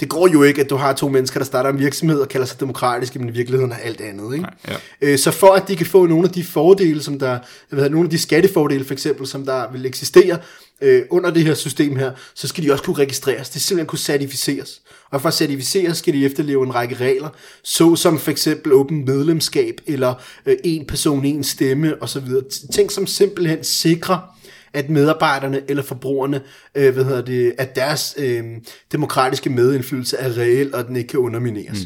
[0.00, 2.46] det går jo ikke, at du har to mennesker, der starter en virksomhed og kalder
[2.46, 4.34] sig demokratiske, men i virkeligheden er alt andet.
[4.34, 4.42] Ikke?
[4.42, 5.08] Nej, ja.
[5.12, 7.38] øh, så for at de kan få nogle af de fordele, som der,
[7.70, 10.38] ved, nogle af de skattefordele for eksempel, som der vil eksistere
[10.80, 13.50] øh, under det her system her, så skal de også kunne registreres.
[13.50, 14.80] Det simpelthen kunne certificeres.
[15.10, 17.28] Og for at certificeres skal de efterleve en række regler,
[17.62, 20.14] såsom for eksempel åben medlemskab, eller
[20.46, 22.28] øh, en person, en stemme osv.
[22.74, 24.33] Ting, som simpelthen sikrer,
[24.74, 26.40] at medarbejderne eller forbrugerne,
[26.74, 28.44] øh, hvad hedder det, at deres øh,
[28.92, 31.78] demokratiske medindflydelse er reel, og den ikke kan undermineres.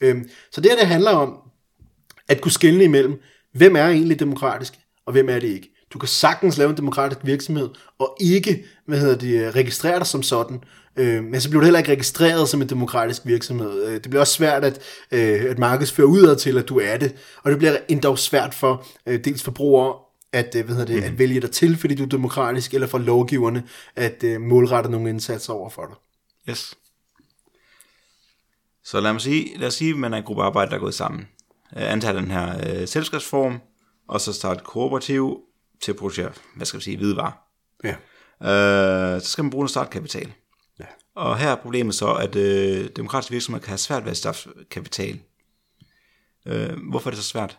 [0.00, 0.06] Mm.
[0.06, 0.16] Øh,
[0.52, 1.38] så det her, det handler om
[2.28, 3.20] at kunne skelne imellem,
[3.52, 4.74] hvem er egentlig demokratisk,
[5.06, 5.74] og hvem er det ikke.
[5.92, 10.22] Du kan sagtens lave en demokratisk virksomhed, og ikke, hvad hedder det, registrere dig som
[10.22, 10.60] sådan,
[10.96, 13.86] øh, men så bliver du heller ikke registreret som en demokratisk virksomhed.
[13.86, 14.78] Øh, det bliver også svært at,
[15.10, 18.86] øh, at markedsføre udad til, at du er det, og det bliver endda svært for
[19.06, 19.94] øh, dels forbrugere
[20.32, 21.08] at, øh, hvad hedder det, mm.
[21.08, 25.10] at vælge dig til, fordi du er demokratisk, eller for lovgiverne at uh, målrette nogle
[25.10, 25.96] indsatser over for dig.
[26.52, 26.74] Yes.
[28.84, 30.80] Så lad, mig sige, lad os sige, at man er en gruppe arbejde, der er
[30.80, 31.28] gået sammen.
[31.76, 33.60] Uh, antage den her uh, selskabsform,
[34.08, 35.40] og så starte kooperativ
[35.82, 37.32] til at producere, hvad skal vi sige, hvidevarer.
[37.84, 37.94] Ja.
[38.40, 40.32] Uh, så skal man bruge en startkapital.
[40.80, 40.84] Ja.
[41.14, 44.48] Og her er problemet så, at uh, demokratiske virksomheder kan have svært ved at starte
[44.70, 45.20] kapital.
[46.46, 47.58] Uh, hvorfor er det så svært?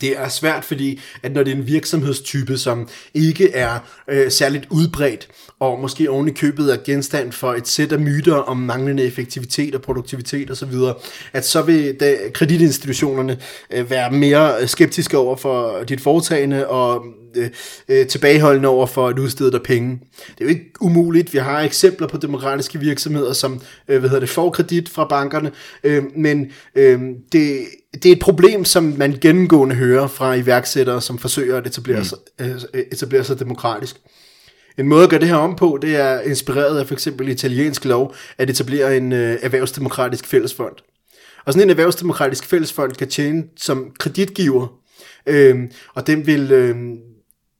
[0.00, 3.78] Det er svært, fordi at når det er en virksomhedstype, som ikke er
[4.08, 5.28] øh, særligt udbredt,
[5.60, 9.74] og måske oven i købet er genstand for et sæt af myter om manglende effektivitet
[9.74, 10.74] og produktivitet osv.,
[11.32, 13.38] at så vil da, kreditinstitutionerne
[13.70, 17.04] øh, være mere skeptiske over for dit foretagende og
[17.36, 17.50] øh,
[17.88, 20.00] øh, tilbageholdende over for at udstede der penge.
[20.28, 21.32] Det er jo ikke umuligt.
[21.32, 25.50] Vi har eksempler på demokratiske virksomheder, som øh, hvad hedder det, får kredit fra bankerne,
[25.84, 27.00] øh, men øh,
[27.32, 27.66] det
[28.02, 32.04] det er et problem, som man gennemgående hører fra iværksættere, som forsøger at etablere, mm.
[32.04, 32.60] sig, øh,
[32.92, 33.96] etablere sig demokratisk.
[34.78, 37.84] En måde at gøre det her om på, det er inspireret af for eksempel italiensk
[37.84, 40.74] lov, at etablere en øh, erhvervsdemokratisk fællesfond.
[41.44, 44.66] Og sådan en erhvervsdemokratisk fællesfond kan tjene som kreditgiver,
[45.26, 45.56] øh,
[45.94, 46.76] og den vil øh,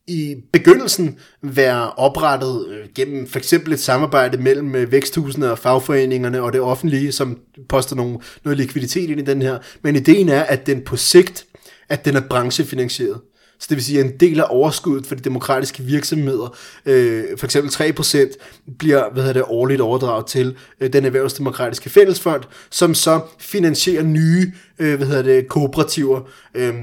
[0.07, 6.43] i begyndelsen være oprettet øh, gennem for eksempel et samarbejde mellem øh, væksthusene og fagforeningerne
[6.43, 7.39] og det offentlige, som
[7.69, 9.59] poster nogle, noget likviditet ind i den her.
[9.83, 11.47] Men ideen er, at den på sigt,
[11.89, 13.21] at den er branchefinansieret.
[13.59, 17.47] Så det vil sige, at en del af overskuddet for de demokratiske virksomheder, øh, for
[17.47, 18.37] eksempel 3%,
[18.79, 24.53] bliver hvad hedder det, årligt overdraget til øh, den erhvervsdemokratiske fællesfond, som så finansierer nye
[24.79, 26.21] øh, hvad hedder det, kooperativer,
[26.55, 26.75] øh,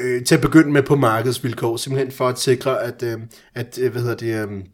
[0.00, 3.18] øh, til at begynde med på markedsvilkår, simpelthen for at sikre, at, øh,
[3.54, 4.64] at øh, hvad hedder det, øh,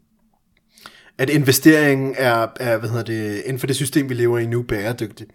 [1.17, 4.61] at investeringen er, er hvad hedder det, inden for det system, vi lever i nu,
[4.61, 5.27] bæredygtig.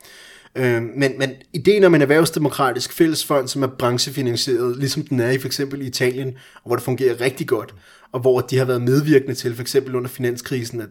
[0.57, 5.39] Øh, men, men ideen om en erhvervsdemokratisk fællesfond, som er branchefinansieret, ligesom den er i
[5.39, 7.75] for eksempel i Italien, og hvor det fungerer rigtig godt,
[8.13, 10.89] og hvor de har været medvirkende til, for eksempel under finanskrisen, at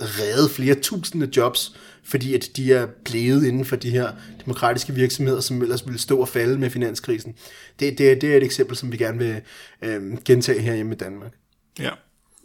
[0.00, 4.12] redde flere tusinde jobs, fordi at de er blevet inden for de her
[4.44, 7.34] demokratiske virksomheder, som ellers ville stå og falde med finanskrisen.
[7.80, 9.40] Det, det, det er et eksempel, som vi gerne vil
[9.82, 11.32] øh, gentage her hjemme i Danmark.
[11.78, 11.90] Ja.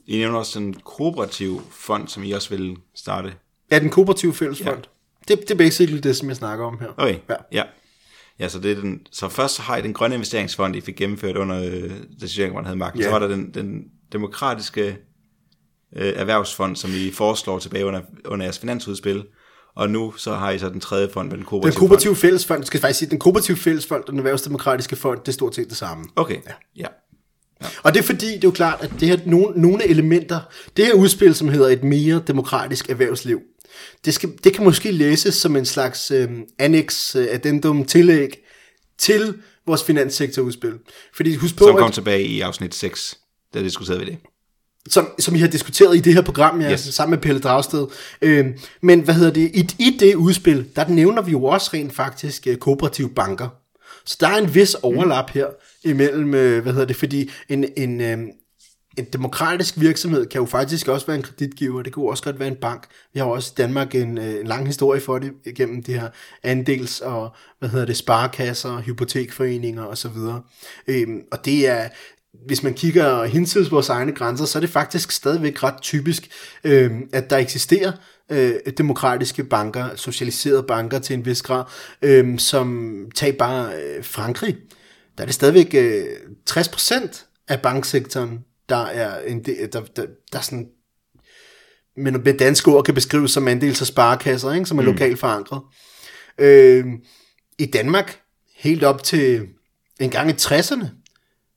[0.08, 3.34] I nævner også en kooperativ fond, som I også vil starte.
[3.72, 4.78] Ja, den kooperative fællesfond.
[4.78, 5.36] Ja.
[5.36, 6.88] Det, det er basically det, som jeg snakker om her.
[6.98, 7.36] Okay, ja.
[7.52, 7.64] ja.
[8.40, 11.36] Ja, så, det er den, så først har I den grønne investeringsfond, I fik gennemført
[11.36, 13.02] under øh, det Socialdemokraterne havde magten.
[13.02, 13.06] Ja.
[13.06, 14.98] Så var der den, den demokratiske
[15.96, 19.24] øh, erhvervsfond, som I foreslår tilbage under, under jeres finansudspil.
[19.76, 22.22] Og nu så har I så den tredje fond med den kooperative Den kooperative fond.
[22.22, 25.70] fællesfond, skal faktisk sige, den kooperative fællesfond og den erhvervsdemokratiske fond, det er stort set
[25.70, 26.06] det samme.
[26.16, 26.52] Okay, ja.
[26.76, 26.88] ja.
[27.62, 27.68] Ja.
[27.84, 30.40] Og det er fordi, det er jo klart, at det her, nogle, nogle elementer,
[30.78, 33.42] det her udspil, som hedder et mere demokratisk erhvervsliv,
[34.06, 38.30] det, skal, det kan måske læses som en slags øh, annex, øh, addendum, tillæg
[38.98, 40.74] til vores finanssektorudspil.
[41.16, 43.18] Fordi husk på, som kom at, tilbage i afsnit 6,
[43.54, 44.18] der diskuterede vi det
[44.90, 46.80] som, som I har diskuteret i det her program, ja, yes.
[46.80, 47.88] sammen med Pelle Dragsted.
[48.22, 48.46] Øh,
[48.82, 52.48] men hvad hedder det, i, i det udspil, der nævner vi jo også rent faktisk
[52.48, 53.50] øh, kooperative banker.
[54.06, 55.46] Så der er en vis overlap her
[55.84, 58.18] imellem, øh, hvad hedder det, fordi en, en, øh,
[58.98, 62.48] en demokratisk virksomhed kan jo faktisk også være en kreditgiver, det kunne også godt være
[62.48, 62.88] en bank.
[63.14, 66.10] Vi har også i Danmark en, øh, en lang historie for det, gennem de her
[66.44, 70.18] andels- og hvad hedder det, sparekasser, hypotekforeninger osv.
[70.88, 71.88] Øhm, og det er,
[72.48, 76.30] hvis man kigger hinsides vores egne grænser, så er det faktisk stadigvæk ret typisk,
[76.64, 77.92] øh, at der eksisterer
[78.32, 81.64] øh, demokratiske banker, socialiserede banker til en vis grad,
[82.02, 84.56] øh, som tager bare øh, Frankrig.
[85.18, 86.06] der er det stadigvæk øh,
[86.50, 90.68] 60% af banksektoren, der er, en del, der, der, der er sådan,
[91.98, 94.66] men med danske ord kan beskrives som andels af sparekasser, ikke?
[94.66, 94.88] som er mm.
[94.88, 95.62] lokalt forankret.
[96.38, 96.86] Øh,
[97.60, 98.20] I Danmark,
[98.56, 99.48] helt op til
[100.00, 100.86] en gang i 60'erne,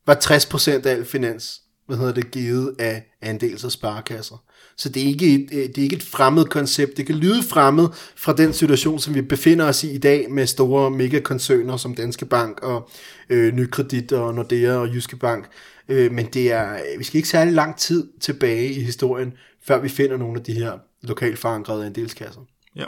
[0.06, 4.44] var 60% af al finans, hvad hedder det, givet af andels af sparekasser.
[4.76, 6.96] Så det er, ikke et, øh, det er ikke et fremmed koncept.
[6.96, 10.46] Det kan lyde fremmed fra den situation, som vi befinder os i i dag med
[10.46, 12.90] store megakoncerner som Danske Bank og
[13.30, 15.48] øh, Nykredit og Nordea og Jyske Bank.
[15.88, 19.32] Øh, men det er, vi skal ikke særlig lang tid tilbage i historien,
[19.62, 22.40] før vi finder nogle af de her lokalt forankrede andelskasser.
[22.76, 22.84] Ja.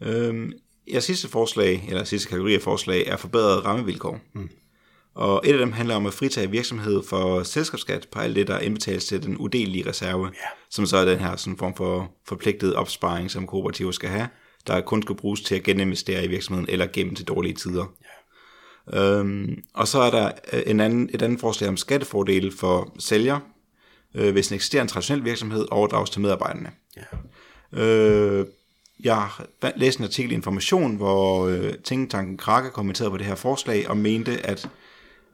[0.00, 0.52] Øhm,
[0.92, 4.20] ja, sidste forslag, eller sidste kategori af forslag, er forbedrede rammevilkår.
[4.34, 4.50] Mm.
[5.14, 8.58] Og et af dem handler om at fritage virksomhed for selskabsskat på alt det, der
[8.58, 10.48] indbetales til den udelelige reserve, ja.
[10.70, 14.28] som så er den her sådan form for forpligtet opsparing, som kooperativer skal have,
[14.66, 17.84] der kun skal bruges til at geninvestere i virksomheden eller gemme til dårlige tider.
[18.02, 19.18] Ja.
[19.18, 23.40] Øhm, og så er der øh, en anden, et andet forslag om skattefordele for sælger,
[24.14, 26.70] øh, hvis en eksisterende traditionel virksomhed overdrages til medarbejderne.
[26.96, 27.82] Ja.
[27.82, 28.46] Øh,
[29.04, 29.46] jeg har
[29.76, 33.96] læst en artikel i Information, hvor øh, Tænketanken Krake kommenterede på det her forslag og
[33.96, 34.68] mente, at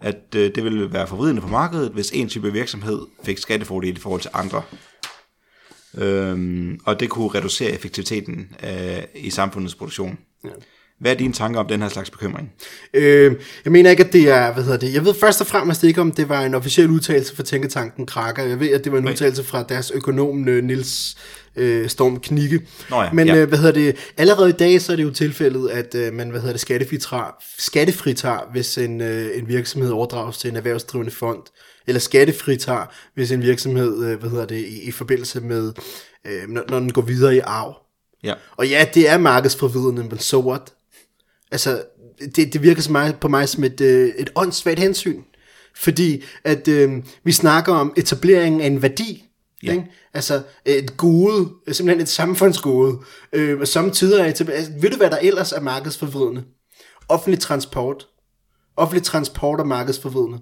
[0.01, 4.01] at øh, det ville være forvridende på markedet, hvis en type virksomhed fik skattefordele i
[4.01, 4.63] forhold til andre.
[5.95, 10.19] Øhm, og det kunne reducere effektiviteten øh, i samfundets produktion.
[10.45, 10.49] Ja.
[11.01, 12.53] Hvad er dine tanker om den her slags bekymring?
[12.95, 13.35] Øh,
[13.65, 16.01] jeg mener ikke, at det er, hvad hedder det, jeg ved først og fremmest ikke,
[16.01, 18.43] om det var en officiel udtalelse fra Tænketanken Krakker.
[18.43, 19.13] Jeg ved, at det var en Nej.
[19.13, 21.17] udtalelse fra deres økonom øh, Nils
[21.57, 22.61] øh, Storm Knigge.
[22.91, 23.37] Nå ja, Men ja.
[23.37, 26.31] Øh, hvad hedder det, allerede i dag så er det jo tilfældet, at øh, man
[26.31, 31.43] hvad hedder det, skattefritar, skattefritar, hvis en, øh, en virksomhed overdrages til en erhvervsdrivende fond,
[31.87, 35.73] eller skattefritar, hvis en virksomhed, øh, hvad hedder det, i, i forbindelse med,
[36.27, 37.77] øh, når, når den går videre i arv.
[38.25, 38.35] Ja.
[38.57, 40.73] Og ja, det er markedsforvidende, men so what?
[41.51, 41.83] Altså,
[42.37, 45.23] det, det virker så meget på mig som et, øh, et åndssvagt hensyn.
[45.77, 46.91] Fordi at øh,
[47.25, 49.25] vi snakker om etableringen af en værdi.
[49.63, 49.73] Ja.
[49.73, 49.85] Ikke?
[50.15, 52.99] Altså et gode, simpelthen et samfundsgode.
[53.33, 54.45] Øh, samtidig er altså,
[54.81, 56.45] ved du hvad der ellers er markedsforvridende?
[57.09, 58.07] Offentlig transport.
[58.77, 60.39] Offentlig transport er markedsforvridende.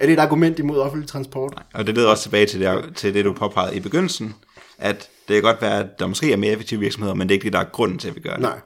[0.00, 1.54] Er det et argument imod offentlig transport?
[1.54, 4.34] Nej, og det leder også tilbage til det, til det, du påpegede i begyndelsen,
[4.78, 7.36] at det kan godt være, at der måske er mere effektive virksomheder, men det er
[7.36, 8.40] ikke det, der er grunden til, at vi gør det.
[8.40, 8.60] Nej.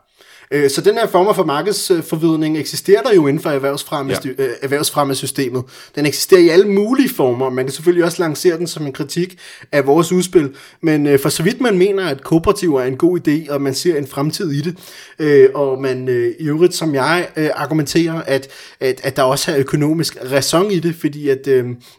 [0.50, 5.58] Øh, så den her form for markedsforvidning eksisterer der jo inden for erhvervsfremmesystemet.
[5.58, 6.00] Ja.
[6.00, 7.50] Den eksisterer i alle mulige former.
[7.50, 9.38] Man kan selvfølgelig også lancere den som en kritik
[9.72, 10.54] af vores udspil.
[10.82, 13.74] Men øh, for så vidt man mener, at kooperativer er en god idé, og man
[13.74, 14.78] ser en fremtid i det,
[15.18, 16.08] øh, og man
[16.38, 18.48] i øvrigt, som jeg argumenterer, at,
[18.80, 21.48] at, at der også er økonomisk ræson i det, fordi at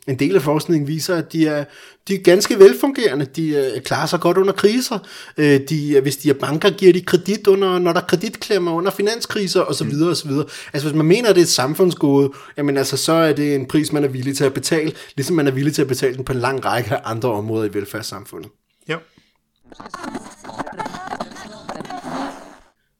[0.07, 1.63] en del af forskningen viser, at de er,
[2.09, 4.99] de er ganske velfungerende, de øh, klarer sig godt under kriser,
[5.37, 8.71] øh, de, øh, hvis de er banker, giver de kredit, under, når der er kreditklemmer
[8.71, 9.87] under finanskriser osv.
[9.87, 10.09] Mm.
[10.09, 10.31] osv.
[10.73, 13.65] Altså hvis man mener, at det er et samfundsgode, jamen altså så er det en
[13.65, 16.25] pris, man er villig til at betale, ligesom man er villig til at betale den
[16.25, 18.51] på en lang række andre områder i velfærdssamfundet.
[18.87, 18.95] Ja.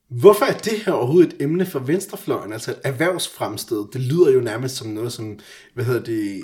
[0.10, 3.86] Hvorfor er det her overhovedet et emne for venstrefløjen, altså et erhvervsfremsted?
[3.93, 5.39] Det lyder jo nærmest som noget, som
[5.74, 6.43] hvad hedder det,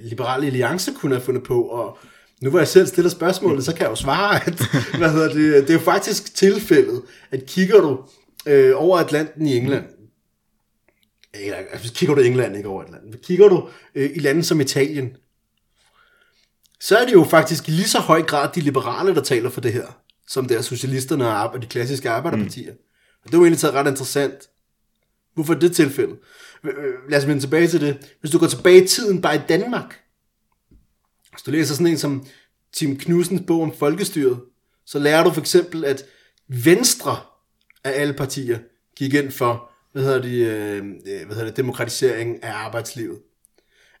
[0.00, 1.98] Liberale Alliance kunne have fundet på, og
[2.42, 4.54] nu hvor jeg selv stiller spørgsmålet, så kan jeg jo svare, at
[4.98, 8.04] hvad hedder det, det er jo faktisk tilfældet, at kigger du
[8.46, 9.84] øh, over Atlanten i England,
[11.34, 15.16] eller altså, kigger du England, ikke over Atlanten, kigger du øh, i lande som Italien,
[16.80, 19.60] så er det jo faktisk i lige så høj grad de liberale, der taler for
[19.60, 19.86] det her,
[20.28, 22.72] som det er socialisterne og de klassiske arbejderpartier.
[22.72, 22.78] Mm.
[23.24, 24.48] Og det var egentlig ret interessant.
[25.34, 26.16] Hvorfor det tilfælde?
[26.64, 28.16] Øh, øh, lad os vende tilbage til det.
[28.20, 30.00] Hvis du går tilbage i tiden bare i Danmark,
[31.30, 32.26] hvis du læser sådan en som
[32.72, 34.40] Tim Knudsens bog om folkestyret,
[34.86, 36.04] så lærer du for eksempel, at
[36.48, 37.16] Venstre
[37.84, 38.58] af alle partier
[38.96, 40.82] gik ind for, hvad hedder det, øh,
[41.26, 43.18] hvad hedder det demokratisering af arbejdslivet.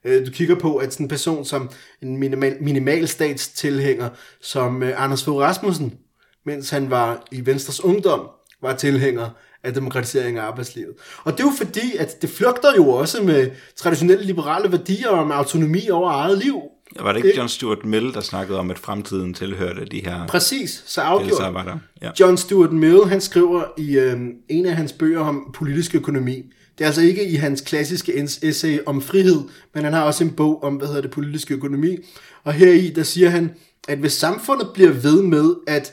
[0.04, 1.70] Øh, du kigger på, at sådan en person som
[2.02, 5.98] en minimal, minimalstatstilhænger, som øh, Anders Fogh Rasmussen,
[6.44, 8.30] mens han var i Venstres ungdom,
[8.62, 9.28] var tilhænger
[9.64, 10.94] af demokratisering af arbejdslivet.
[11.24, 15.32] Og det er jo fordi, at det flugter jo også med traditionelle liberale værdier om
[15.32, 16.60] autonomi over eget liv.
[17.00, 20.82] Var det ikke John Stuart Mill, der snakkede om, at fremtiden tilhørte de her Præcis,
[20.86, 21.66] så afgjort.
[22.02, 22.10] Ja.
[22.20, 26.42] John Stuart Mill, han skriver i øh, en af hans bøger om politisk økonomi.
[26.78, 29.40] Det er altså ikke i hans klassiske essay om frihed,
[29.74, 31.96] men han har også en bog om, hvad hedder det, politisk økonomi.
[32.44, 33.50] Og heri, der siger han,
[33.88, 35.92] at hvis samfundet bliver ved med at,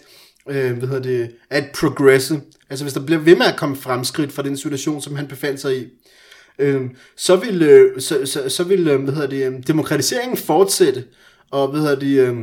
[0.50, 4.32] øh, hvad hedder det, at progresse, Altså hvis der bliver ved med at komme fremskridt
[4.32, 5.88] fra den situation, som han befandt sig i,
[6.60, 6.82] øh,
[7.16, 11.04] så vil, øh, så, så, så vil øh, hvad hedder det, øh, demokratiseringen fortsætte,
[11.52, 12.36] og hvad hedder det, øh,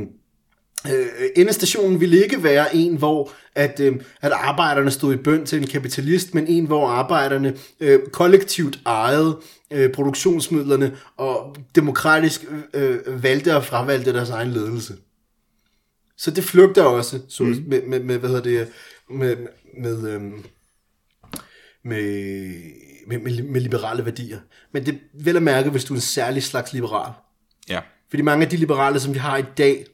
[0.92, 1.06] Øh,
[1.36, 5.66] endestationen ville ikke være en, hvor at, øh, at arbejderne stod i bøn til en
[5.66, 13.64] kapitalist, men en, hvor arbejderne øh, kollektivt ejede øh, produktionsmidlerne og demokratisk øh, valgte og
[13.64, 14.94] fravalgte deres egen ledelse.
[16.16, 17.64] Så det flugter også så, mm.
[17.66, 18.68] med, med, med, hvad hedder det,
[19.10, 19.36] med,
[19.78, 20.22] med, øh,
[21.82, 22.02] med,
[23.06, 24.38] med, med, med liberale værdier.
[24.72, 27.12] Men det vil at mærke, hvis du er en særlig slags liberal.
[27.68, 27.80] Ja.
[28.10, 29.86] Fordi mange af de liberale, som vi har i dag,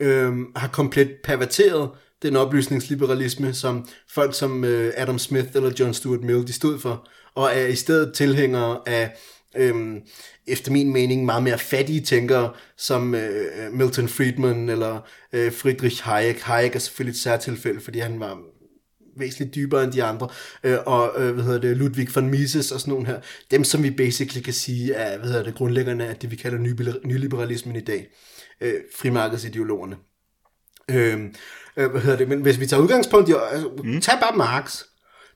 [0.00, 1.90] øh, har komplet perverteret
[2.22, 7.08] den oplysningsliberalisme, som folk som øh, Adam Smith eller John Stuart Mill, de stod for,
[7.34, 9.16] og er i stedet tilhængere af,
[9.56, 10.00] øh,
[10.46, 15.00] efter min mening, meget mere fattige tænkere, som øh, Milton Friedman eller
[15.32, 16.40] øh, Friedrich Hayek.
[16.40, 18.38] Hayek er selvfølgelig et særtilfælde, fordi han var
[19.16, 20.28] væsentligt dybere end de andre,
[20.64, 23.82] øh, og øh, hvad hedder det, Ludwig von Mises og sådan nogle her, dem som
[23.82, 26.58] vi basically kan sige er, hvad hedder det, grundlæggerne af det, vi kalder
[27.04, 28.06] nyliberalismen i dag,
[28.60, 29.96] øh, frimarkedsideologerne.
[30.90, 31.20] Øh,
[31.76, 34.00] øh, hvad hedder det, men hvis vi tager udgangspunkt i, altså, mm.
[34.00, 34.82] tag bare Marx,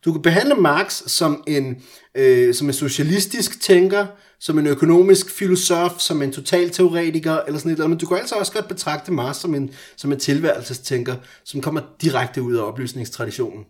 [0.07, 1.83] du kan behandle Marx som en,
[2.15, 4.07] øh, som en socialistisk tænker,
[4.41, 8.53] som en økonomisk filosof, som en totalteoretiker, eller sådan noget, men du kan altså også
[8.53, 11.15] godt betragte Marx som en, som en tilværelsestænker,
[11.45, 13.65] som kommer direkte ud af oplysningstraditionen.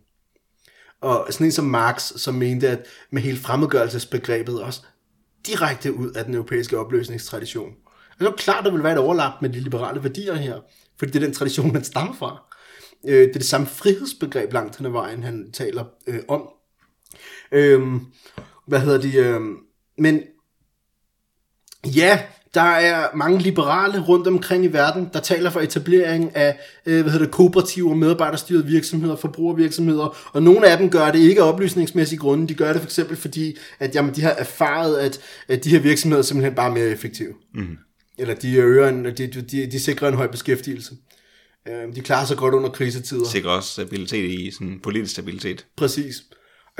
[1.03, 4.81] Og sådan en som Marx, som mente, at med hele fremmedgørelsesbegrebet også
[5.47, 7.71] direkte ud af den europæiske opløsningstradition.
[7.87, 10.61] Og det er klart, der vil være et overlap med de liberale værdier her,
[10.99, 12.46] fordi det er den tradition, man stammer fra.
[13.07, 16.49] Øh, det er det samme frihedsbegreb langt hen ad vejen, han taler øh, om.
[17.53, 17.83] Øh,
[18.67, 19.17] hvad hedder de?
[19.17, 19.41] Øh,
[19.99, 20.21] men
[21.85, 22.21] ja,
[22.55, 27.13] der er mange liberale rundt omkring i verden, der taler for etablering af øh, hvad
[27.13, 31.53] hedder det, kooperative og medarbejderstyrede virksomheder, forbrugervirksomheder, og nogle af dem gør det ikke af
[31.53, 35.65] oplysningsmæssige grunde, de gør det for eksempel fordi, at jamen, de har erfaret, at, at
[35.65, 37.35] de her virksomheder er simpelthen bare mere effektive.
[37.55, 37.77] Mm.
[38.19, 40.95] Eller de, øger en, de, de, de sikrer en høj beskæftigelse.
[41.69, 43.29] Øh, de klarer sig godt under krisetider.
[43.29, 45.67] Sikrer også stabilitet i sådan politisk stabilitet.
[45.77, 46.23] Præcis.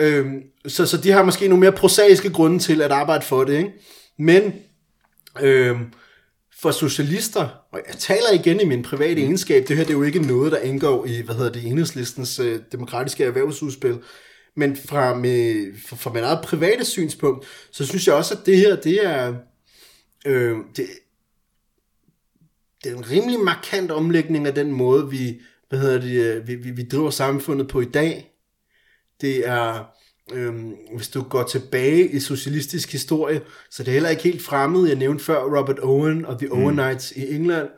[0.01, 0.27] Øh,
[0.67, 3.59] så, så de har måske nogle mere prosaiske grunde til at arbejde for det.
[3.59, 3.73] Ikke?
[4.19, 4.55] Men
[5.41, 5.77] øh,
[6.61, 10.03] for socialister, og jeg taler igen i min private egenskab, det her det er jo
[10.03, 13.99] ikke noget, der indgår i, hvad hedder det, enhedslistens øh, demokratiske erhvervsudspil,
[14.57, 18.57] men fra, med, fra, fra min eget private synspunkt, så synes jeg også, at det
[18.57, 19.35] her, det er,
[20.27, 20.87] øh, det,
[22.87, 26.55] det er en rimelig markant omlægning af den måde, vi, hvad hedder det, øh, vi,
[26.55, 28.33] vi, vi driver samfundet på i dag.
[29.21, 29.85] Det er,
[30.33, 34.89] øhm, hvis du går tilbage i socialistisk historie, så det er heller ikke helt fremmed.
[34.89, 36.53] Jeg nævnte før Robert Owen og The mm.
[36.53, 37.69] Owenites i England.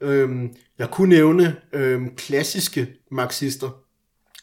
[0.00, 3.84] Øhm, jeg kunne nævne øhm, klassiske marxister,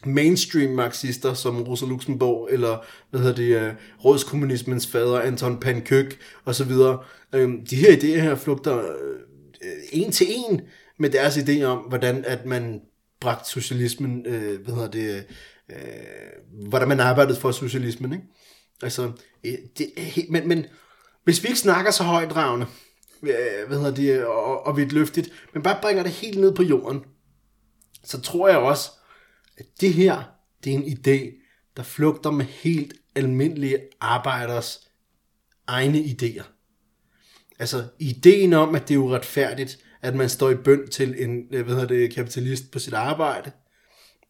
[0.04, 2.78] mainstream marxister som Rosa Luxemburg, eller
[3.10, 6.72] hvad hedder det, uh, rådskommunismens fader Anton Pankök osv.
[7.34, 9.16] Øhm, de her idéer her flugter øh,
[9.92, 10.60] en til en
[10.98, 12.82] med deres idé om, hvordan at man
[13.20, 15.24] bragte socialismen, øh, hvad hedder det,
[15.70, 18.24] øh, hvordan man arbejdede for socialismen, ikke?
[18.82, 19.12] Altså,
[19.44, 19.90] øh, det,
[20.28, 20.66] men, men
[21.24, 22.66] hvis vi ikke snakker så højdragende,
[23.22, 27.00] øh, hvad hedder det, og, og løftigt, men bare bringer det helt ned på jorden,
[28.04, 28.90] så tror jeg også,
[29.58, 30.22] at det her,
[30.64, 31.42] det er en idé,
[31.76, 34.90] der flugter med helt almindelige arbejders
[35.66, 36.55] egne idéer.
[37.58, 41.64] Altså, ideen om, at det er uretfærdigt, at man står i bønd til en øh,
[41.64, 43.50] hvad hedder det, kapitalist på sit arbejde.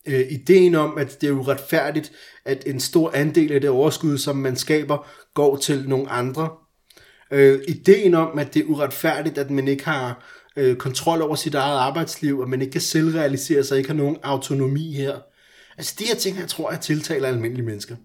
[0.07, 2.13] Øh, ideen om, at det er uretfærdigt,
[2.45, 6.49] at en stor andel af det overskud, som man skaber, går til nogle andre.
[7.31, 10.25] Øh, ideen om, at det er uretfærdigt, at man ikke har
[10.57, 14.17] øh, kontrol over sit eget arbejdsliv, at man ikke kan selvrealisere sig, ikke har nogen
[14.23, 15.19] autonomi her.
[15.77, 17.97] Altså de her ting, jeg tror, jeg tiltaler almindelige mennesker.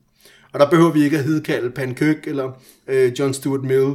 [0.54, 2.52] Og der behøver vi ikke at hedkalde Pankøk eller
[2.88, 3.94] øh, John Stuart Mill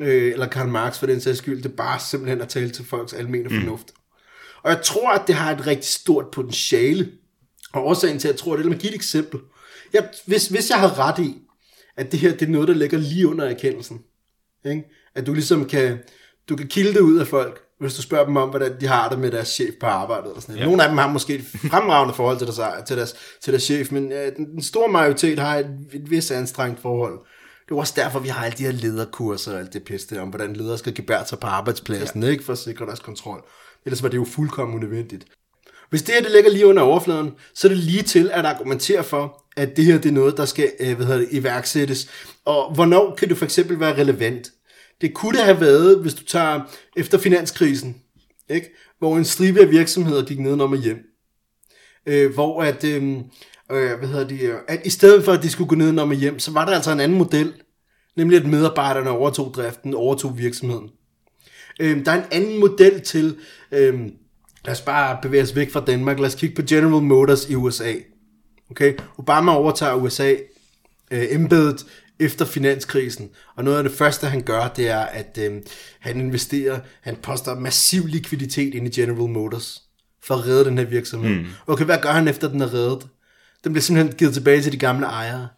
[0.00, 2.84] øh, eller Karl Marx for den sags skyld, det er bare simpelthen at tale til
[2.84, 3.60] folks almene mm.
[3.60, 3.92] fornuft.
[4.62, 7.10] Og jeg tror, at det har et rigtig stort potentiale.
[7.72, 9.40] Og årsagen til, at jeg tror det, lad mig give et eksempel.
[9.92, 11.36] Jeg, hvis, hvis jeg har ret i,
[11.96, 14.00] at det her det er noget, der ligger lige under erkendelsen,
[14.64, 14.84] ikke?
[15.14, 15.98] at du ligesom kan,
[16.48, 19.08] du kan kilde det ud af folk, hvis du spørger dem om, hvordan de har
[19.08, 20.26] det med deres chef på arbejdet.
[20.26, 20.64] Eller sådan ja.
[20.64, 23.92] Nogle af dem har måske et fremragende forhold til deres, til deres, til deres chef,
[23.92, 27.18] men øh, den, den store majoritet har et, et vis anstrengt forhold.
[27.68, 30.28] Det er også derfor, vi har alle de her lederkurser og alt det pisse om,
[30.28, 32.28] hvordan ledere skal gebære sig på arbejdspladsen, ja.
[32.28, 33.44] ikke for at sikre deres kontrol.
[33.84, 35.26] Ellers var det jo fuldkommen unødvendigt.
[35.90, 39.04] Hvis det her det ligger lige under overfladen, så er det lige til at argumentere
[39.04, 42.08] for, at det her det er noget, der skal øh, hvad hedder det, iværksættes.
[42.44, 44.50] Og hvornår kan det for eksempel være relevant?
[45.00, 46.60] Det kunne det have været, hvis du tager
[46.96, 47.96] efter finanskrisen,
[48.48, 48.70] ikke?
[48.98, 50.98] hvor en stribe af virksomheder gik ned og hjem.
[52.06, 53.16] Øh, hvor at, øh,
[53.72, 56.16] øh, hvad hedder de, at i stedet for at de skulle gå ned og med
[56.16, 57.52] hjem, så var der altså en anden model,
[58.16, 60.90] nemlig at medarbejderne overtog driften, overtog virksomheden.
[61.80, 63.36] Øh, der er en anden model til,
[63.72, 64.00] øh,
[64.64, 66.18] Lad os bare bevæge os væk fra Danmark.
[66.18, 67.94] Lad os kigge på General Motors i USA.
[68.70, 68.94] Okay?
[69.18, 70.34] Obama overtager USA
[71.10, 71.86] øh, embedet
[72.20, 75.62] efter finanskrisen, og noget af det første, han gør, det er, at øh,
[76.00, 79.82] han investerer, han poster massiv likviditet ind i General Motors,
[80.22, 81.34] for at redde den her virksomhed.
[81.34, 81.46] Mm.
[81.66, 83.06] Okay, hvad gør han efter, den er reddet?
[83.64, 85.48] Den bliver simpelthen givet tilbage til de gamle ejere.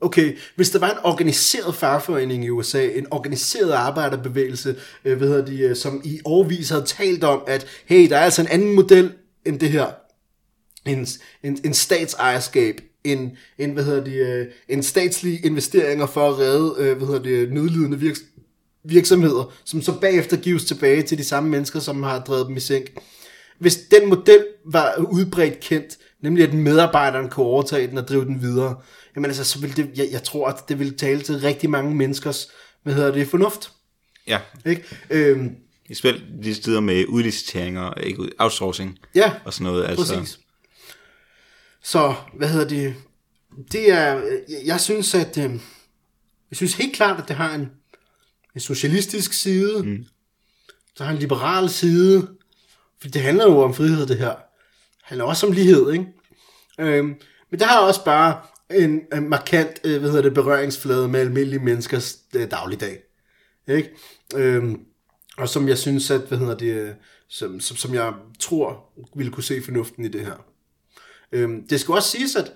[0.00, 5.44] Okay, hvis der var en organiseret fagforening i USA, en organiseret arbejderbevægelse, øh, hvad hedder
[5.44, 8.74] de, øh, som i årvis havde talt om, at hey, der er altså en anden
[8.74, 9.12] model
[9.44, 9.86] end det her.
[10.86, 11.06] En,
[11.42, 16.74] en, en statsejerskab, en, en, hvad hedder de, øh, en statslige investeringer for at redde
[16.78, 18.20] øh, hvad hedder de, nødlidende virks,
[18.84, 22.60] virksomheder, som så bagefter gives tilbage til de samme mennesker, som har drevet dem i
[22.60, 22.90] sænk.
[23.58, 28.42] Hvis den model var udbredt kendt, nemlig at medarbejderen kunne overtage den og drive den
[28.42, 28.76] videre,
[29.16, 31.94] jamen altså, så vil det, jeg, jeg tror, at det vil tale til rigtig mange
[31.94, 32.48] menneskers,
[32.82, 33.72] hvad hedder det, fornuft.
[34.26, 34.40] Ja.
[34.66, 34.84] Ikke?
[35.10, 35.50] Øhm,
[35.88, 39.86] I spil de steder med udliciteringer, ikke outsourcing ja, og sådan noget.
[39.86, 40.38] Altså, præcis.
[41.82, 42.94] Så, hvad hedder det,
[43.72, 44.14] det er,
[44.48, 45.50] jeg, jeg synes, at, øh,
[46.50, 47.70] jeg synes helt klart, at det har en,
[48.54, 50.04] en socialistisk side, mm.
[50.96, 52.28] så har en liberal side,
[53.02, 54.34] for det handler jo om frihed, det her.
[55.04, 56.06] Det handler også om lighed, ikke?
[56.80, 57.14] Øhm,
[57.50, 58.40] men det har også bare
[58.70, 62.98] en, en markant, øh, hvad hedder det, berøringsflade med almindelige menneskers øh, dagligdag.
[63.68, 63.90] Ikke?
[64.34, 64.80] Øhm,
[65.36, 66.90] og som jeg synes, at, hvad hedder det, øh,
[67.28, 70.44] som, som, som jeg tror ville kunne se fornuften i det her.
[71.32, 72.52] Øhm, det skal også siges, at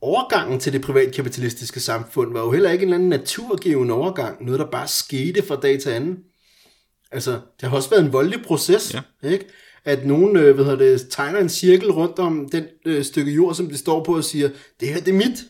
[0.00, 4.60] overgangen til det privatkapitalistiske samfund var jo heller ikke en eller anden naturgivende overgang, noget
[4.60, 6.18] der bare skete fra dag til anden.
[7.10, 9.28] Altså, det har også været en voldelig proces, ja.
[9.28, 9.46] ikke?
[9.84, 13.54] At nogen, øh, hvad hedder det, tegner en cirkel rundt om den øh, stykke jord,
[13.54, 15.44] som det står på og siger, det her det er mit.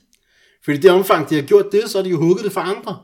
[0.64, 2.98] Fordi det omfang, de har gjort det, så har de jo hugget det for andre.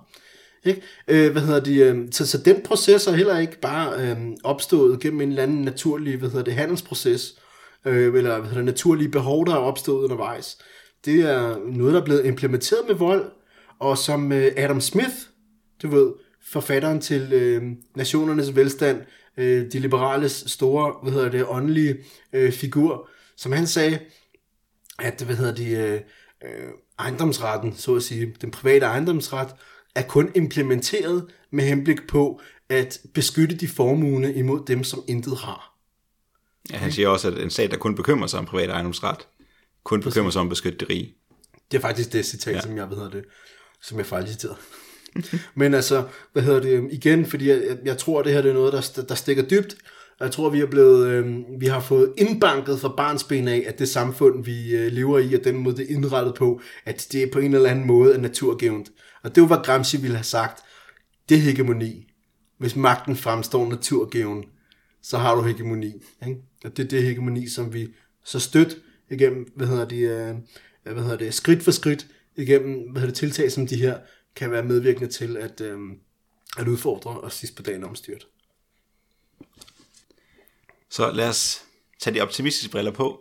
[0.64, 0.82] Ikke?
[1.08, 5.00] Øh, hvad hedder de, øh, så, så den proces er heller ikke bare øh, opstået
[5.00, 7.34] gennem en eller anden naturlig hvad hedder det, handelsproces,
[7.86, 10.58] øh, eller hvad hedder det, naturlige behov, der er opstået undervejs.
[11.04, 13.30] Det er noget, der er blevet implementeret med vold,
[13.78, 15.14] og som øh, Adam Smith,
[15.82, 16.12] du ved,
[16.50, 17.62] forfatteren til øh,
[17.96, 19.02] Nationernes Velstand,
[19.36, 21.96] øh, de liberales store, hvad hedder det, åndelige
[22.32, 23.98] øh, figur, som han sagde,
[24.98, 26.00] at, hvad hedder de, øh,
[26.44, 29.48] øh, ejendomsretten, så at sige, den private ejendomsret,
[29.94, 35.76] er kun implementeret med henblik på at beskytte de formuende imod dem, som intet har.
[36.72, 39.18] ja, han siger også, at en stat, der kun bekymrer sig om privat ejendomsret,
[39.84, 41.14] kun bekymrer sig om at beskytte det rige.
[41.70, 42.60] Det er faktisk det citat, ja.
[42.60, 43.24] som jeg, hedder det,
[43.82, 44.56] som jeg fejlciterede.
[45.54, 48.72] Men altså, hvad hedder det, igen, fordi jeg, jeg, tror, det her det er noget,
[48.72, 49.76] der, der stikker dybt,
[50.18, 53.78] og jeg tror, vi er blevet, øh, vi har fået indbanket fra barnsben af, at
[53.78, 57.22] det samfund, vi øh, lever i, og den måde, det er indrettet på, at det
[57.22, 58.90] er på en eller anden måde er naturgivent.
[59.22, 60.62] Og det var, hvad Gramsci ville have sagt,
[61.28, 62.06] det er hegemoni.
[62.58, 64.44] Hvis magten fremstår naturgiven,
[65.02, 65.92] så har du hegemoni.
[66.26, 66.40] Ikke?
[66.64, 67.88] Og det er det hegemoni, som vi
[68.24, 68.76] så stødt
[69.10, 70.34] igennem, hvad hedder det, øh,
[70.94, 72.06] hvad hedder det, skridt for skridt,
[72.36, 73.98] igennem hvad hedder det, tiltag som de her,
[74.40, 75.78] kan være medvirkende til at, øh,
[76.58, 78.26] at udfordre og sidst på dagen omstyrt.
[80.90, 81.64] Så lad os
[82.00, 83.20] tage de optimistiske briller på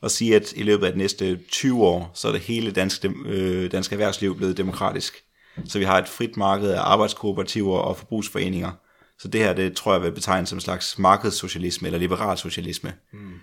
[0.00, 3.12] og sige, at i løbet af de næste 20 år, så er det hele danske,
[3.26, 5.24] øh, danske erhvervsliv blevet demokratisk.
[5.64, 8.72] Så vi har et frit marked af arbejdskooperativer og forbrugsforeninger.
[9.18, 12.94] Så det her, det tror jeg vil betegne som en slags markedssocialisme eller liberal socialisme.
[13.12, 13.34] Mm.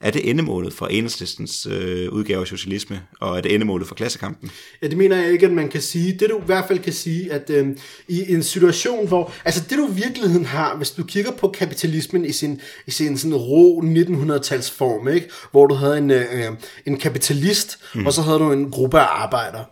[0.00, 4.50] Er det endemålet for enhedslistens øh, udgave af socialisme, og er det endemålet for klassekampen?
[4.82, 6.12] Ja, det mener jeg ikke, at man kan sige.
[6.12, 7.66] Det du i hvert fald kan sige, at øh,
[8.08, 9.32] i en situation, hvor...
[9.44, 13.18] Altså det du i virkeligheden har, hvis du kigger på kapitalismen i sin, i sin
[13.18, 15.28] sådan rå 1900-tals form, ikke?
[15.50, 16.44] hvor du havde en, øh,
[16.86, 18.06] en kapitalist, mm.
[18.06, 19.64] og så havde du en gruppe af arbejdere.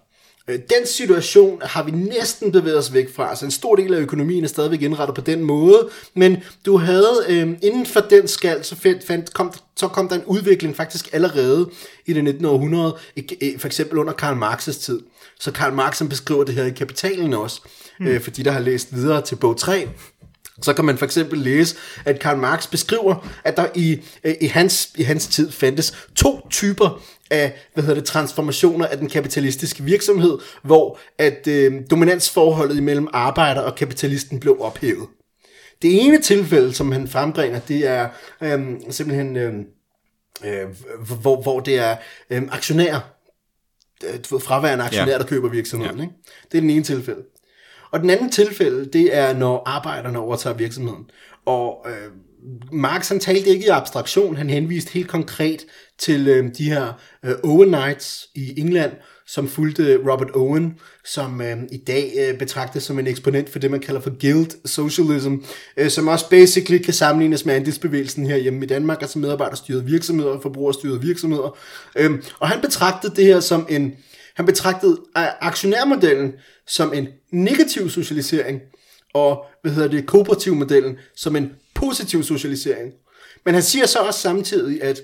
[0.49, 3.31] Øh, Den situation har vi næsten bevæget os væk fra.
[3.31, 6.37] Altså en stor del af økonomien er stadigvæk indrettet på den måde, men
[6.67, 8.77] du havde øh, inden for den skal, så,
[9.07, 11.71] fandt, kom, så kom der en udvikling faktisk allerede
[12.07, 12.45] i det 19.
[12.45, 12.97] århundrede,
[13.59, 15.01] for eksempel under Karl Marx' tid.
[15.41, 17.61] Så Karl Marx beskriver det her i Kapitalen også,
[18.01, 18.07] mm.
[18.07, 19.89] øh, fordi der har læst videre til bog 3,
[20.63, 24.47] så kan man for eksempel læse, at Karl Marx beskriver, at der i, øh, i,
[24.47, 29.83] hans, i hans tid fandtes to typer af hvad hedder det, transformationer af den kapitalistiske
[29.83, 35.09] virksomhed, hvor at øh, dominansforholdet imellem arbejder og kapitalisten blev ophævet.
[35.83, 38.09] Det ene tilfælde, som han frembringer, det er
[38.41, 38.61] øh,
[38.91, 39.55] simpelthen, øh,
[40.45, 40.67] øh,
[41.21, 41.97] hvor, hvor det er
[42.31, 43.01] øh, aktionærer,
[44.05, 45.19] øh, fraværende aktionærer, Ja.
[45.19, 46.01] der køber virksomheden.
[46.01, 46.13] Ikke?
[46.53, 47.23] Det er den ene tilfælde.
[47.91, 51.11] Og den anden tilfælde, det er, når arbejderne overtager virksomheden.
[51.47, 52.13] Og øh,
[52.73, 55.67] Marx han talte ikke i abstraktion, han henviste helt konkret
[55.99, 56.93] til øh, de her
[57.25, 58.93] øh, overnights i England,
[59.27, 63.71] som fulgte Robert Owen, som øh, i dag øh, betragtes som en eksponent for det,
[63.71, 65.35] man kalder for guild socialism,
[65.77, 70.31] øh, som også basically kan sammenlignes med andelsbevægelsen her hjemme i Danmark, altså medarbejderstyrede virksomheder
[70.31, 71.57] og forbrugerstyrede virksomheder.
[71.97, 73.95] Øh, og han betragtede det her som en,
[74.35, 76.33] han betragtede øh, aktionærmodellen
[76.67, 78.61] som en negativ socialisering,
[79.15, 82.93] og hvad hedder det, kooperativmodellen som en positiv socialisering.
[83.45, 85.01] Men han siger så også samtidig, at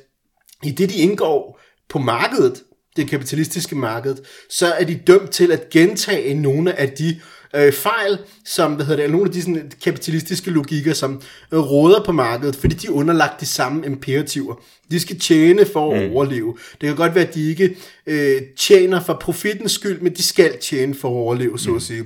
[0.63, 2.63] i det, de indgår på markedet,
[2.97, 4.17] det kapitalistiske marked,
[4.51, 7.21] så er de dømt til at gentage nogle af de
[7.55, 12.05] øh, fejl, som, hvad hedder det, nogle af de sådan, kapitalistiske logikker, som øh, råder
[12.05, 14.55] på markedet, fordi de er underlagt de samme imperativer.
[14.91, 16.15] De skal tjene for at mm.
[16.15, 16.57] overleve.
[16.81, 20.59] Det kan godt være, at de ikke øh, tjener for profitens skyld, men de skal
[20.59, 21.77] tjene for at overleve, så mm.
[21.77, 22.05] at sige.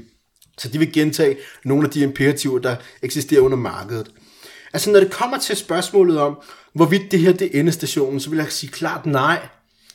[0.59, 4.11] Så de vil gentage nogle af de imperativer, der eksisterer under markedet.
[4.77, 6.39] Altså når det kommer til spørgsmålet om,
[6.75, 9.49] hvorvidt det her det er endestationen, så vil jeg sige klart nej.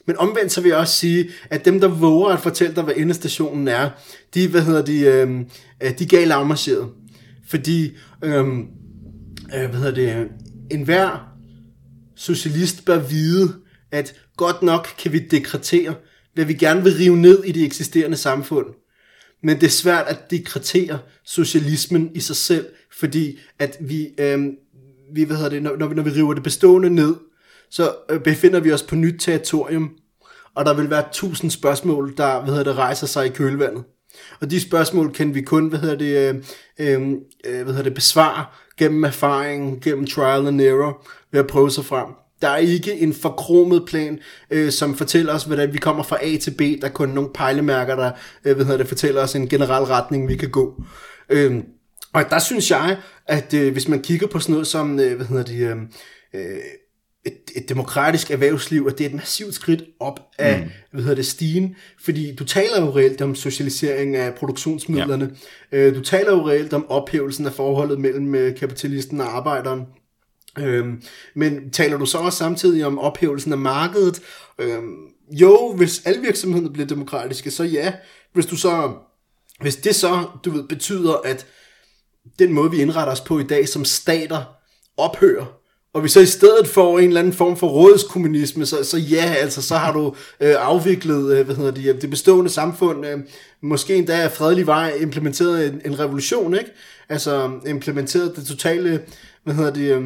[0.08, 2.94] Men omvendt så vil jeg også sige, at dem, der våger at fortælle dig, hvad
[2.98, 3.90] endestationen er,
[4.34, 5.46] de, hvad hedder de, øhm,
[5.84, 6.90] øh, de er galt afmarcheret.
[7.50, 7.92] Fordi,
[8.24, 8.48] øh,
[9.56, 10.28] øh, hvad hedder det,
[10.72, 11.34] enhver
[12.16, 13.56] socialist bør vide,
[13.92, 15.96] at godt nok kan vi dekretere,
[16.34, 18.66] hvad vi gerne vil rive ned i det eksisterende samfund.
[19.44, 22.66] Men det er svært at dekretere socialismen i sig selv,
[23.00, 24.40] fordi at vi, øh,
[25.14, 27.16] vi hvad hedder det, når, når, vi, når vi river det bestående ned,
[27.70, 29.92] så øh, befinder vi os på nyt territorium,
[30.56, 33.84] og der vil være tusind spørgsmål, der hvad hedder det, rejser sig i kølvandet.
[34.42, 36.36] Og de spørgsmål kan vi kun hvad hedder det, øh,
[36.80, 37.12] øh,
[37.46, 38.46] øh, hvad hedder det, besvare
[38.78, 42.08] gennem erfaring, gennem trial and error, ved at prøve sig frem.
[42.42, 44.20] Der er ikke en forkromet plan,
[44.52, 46.62] øh, som fortæller os, hvordan vi kommer fra A til B.
[46.82, 48.12] Der er kun nogle pejlemærker, der
[48.46, 50.84] øh, hvad hedder det, fortæller os en generel retning, vi kan gå.
[51.30, 51.64] Øh,
[52.14, 52.98] og der synes jeg,
[53.28, 55.78] at øh, hvis man kigger på sådan noget som, øh, hvad hedder det, øh,
[56.34, 56.60] øh
[57.26, 60.70] et, et demokratisk erhvervsliv, at det er et massivt skridt op af, mm.
[60.92, 65.36] hvad hedder det, stigen, fordi du taler jo reelt om socialisering af produktionsmidlerne,
[65.72, 65.78] ja.
[65.78, 69.82] øh, du taler jo reelt om ophævelsen af forholdet mellem øh, kapitalisten og arbejderen,
[70.60, 71.04] Øhm,
[71.36, 74.22] men taler du så også samtidig om ophævelsen af markedet?
[74.60, 74.96] Øhm,
[75.32, 77.94] jo, hvis alle virksomheder bliver demokratiske, så ja.
[78.34, 78.94] Hvis du så,
[79.62, 81.46] hvis det så, du ved, betyder, at
[82.40, 84.44] den måde, vi indretter os på i dag som stater,
[84.98, 85.62] ophører,
[85.94, 89.34] og vi så i stedet får en eller anden form for rådskommunisme, så, så ja,
[89.38, 93.20] altså så har du øh, afviklet øh, hvad hedder det, det bestående samfund, øh,
[93.62, 96.72] måske endda af fredelig vej implementeret en, en revolution, ikke?
[97.10, 99.02] Altså implementeret det totale,
[99.44, 100.04] hvad hedder det, øh,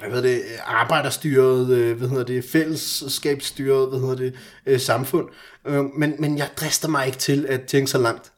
[0.00, 4.34] hvad hedder det, arbejderstyret, øh, hvad hedder det, fællesskabsstyret, hvad hedder det,
[4.66, 5.28] øh, samfund.
[5.66, 8.33] Øh, men, men jeg drister mig ikke til at tænke så langt.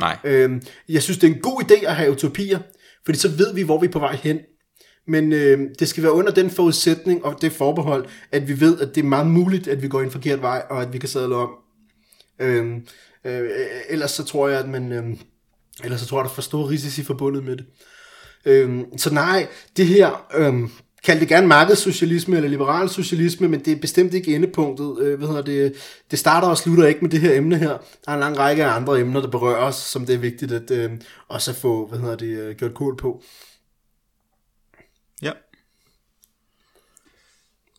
[0.00, 0.16] Nej.
[0.24, 2.58] Øhm, jeg synes, det er en god idé at have utopier,
[3.04, 4.38] fordi så ved vi, hvor vi er på vej hen.
[5.06, 8.94] Men øh, det skal være under den forudsætning og det forbehold, at vi ved, at
[8.94, 11.34] det er meget muligt, at vi går en forkert vej, og at vi kan sadle
[11.34, 11.50] om.
[12.40, 12.76] Øh,
[13.24, 13.50] øh,
[13.88, 14.92] ellers så tror jeg, at man...
[14.92, 15.04] Øh,
[15.84, 17.66] ellers så tror jeg, der er for store risici forbundet med det.
[18.44, 19.46] Øh, så nej,
[19.76, 20.26] det her...
[20.34, 20.68] Øh,
[21.04, 24.98] Kald det gerne markedssocialisme eller liberal socialisme, men det er bestemt ikke endepunktet.
[25.00, 25.74] Øh, hvad hedder det?
[26.10, 27.68] det starter og slutter ikke med det her emne her.
[27.68, 30.52] Der er en lang række af andre emner, der berører os, som det er vigtigt
[30.52, 30.90] at øh,
[31.28, 33.22] også få hvad hedder det, øh, gjort kål på.
[35.22, 35.32] Ja.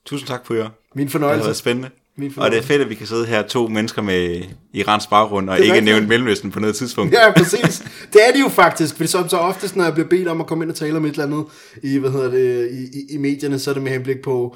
[0.06, 0.70] Tusind tak for jer.
[0.96, 1.36] Min fornøjelse.
[1.36, 1.90] Det har været spændende.
[2.38, 4.42] Og det er fedt, at vi kan sidde her to mennesker med
[4.74, 5.86] Irans baggrund, og ikke rigtigt.
[5.86, 7.14] nævne Mellemøsten på noget tidspunkt.
[7.14, 7.84] Ja, præcis.
[8.14, 10.48] Det er det jo faktisk, for som så oftest, når jeg bliver bedt om at
[10.48, 11.46] komme ind og tale om et eller andet
[11.84, 14.56] i, hvad hedder det, i, i, i medierne, så er det med henblik på,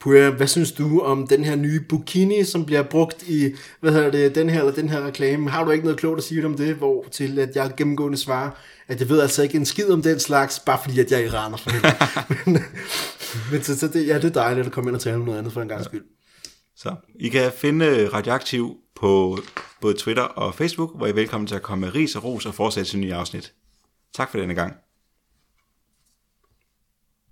[0.00, 4.10] Puja, hvad synes du om den her nye bikini, som bliver brugt i, hvad hedder
[4.10, 5.50] det, den her eller den her reklame?
[5.50, 8.50] Har du ikke noget klogt at sige om det, hvor til at jeg gennemgående svarer,
[8.88, 11.24] at jeg ved altså ikke en skid om den slags, bare fordi at jeg er
[11.24, 11.70] iraner for
[12.46, 12.62] men,
[13.52, 15.38] men så, så det, ja, det er dejligt at komme ind og tale om noget
[15.38, 16.02] andet for en gang skyld.
[16.80, 19.38] Så I kan finde øh, Radioaktiv på
[19.80, 22.46] både Twitter og Facebook, hvor I er velkommen til at komme med ris og ros
[22.46, 23.52] og fortsætte til nye afsnit.
[24.14, 24.76] Tak for denne gang.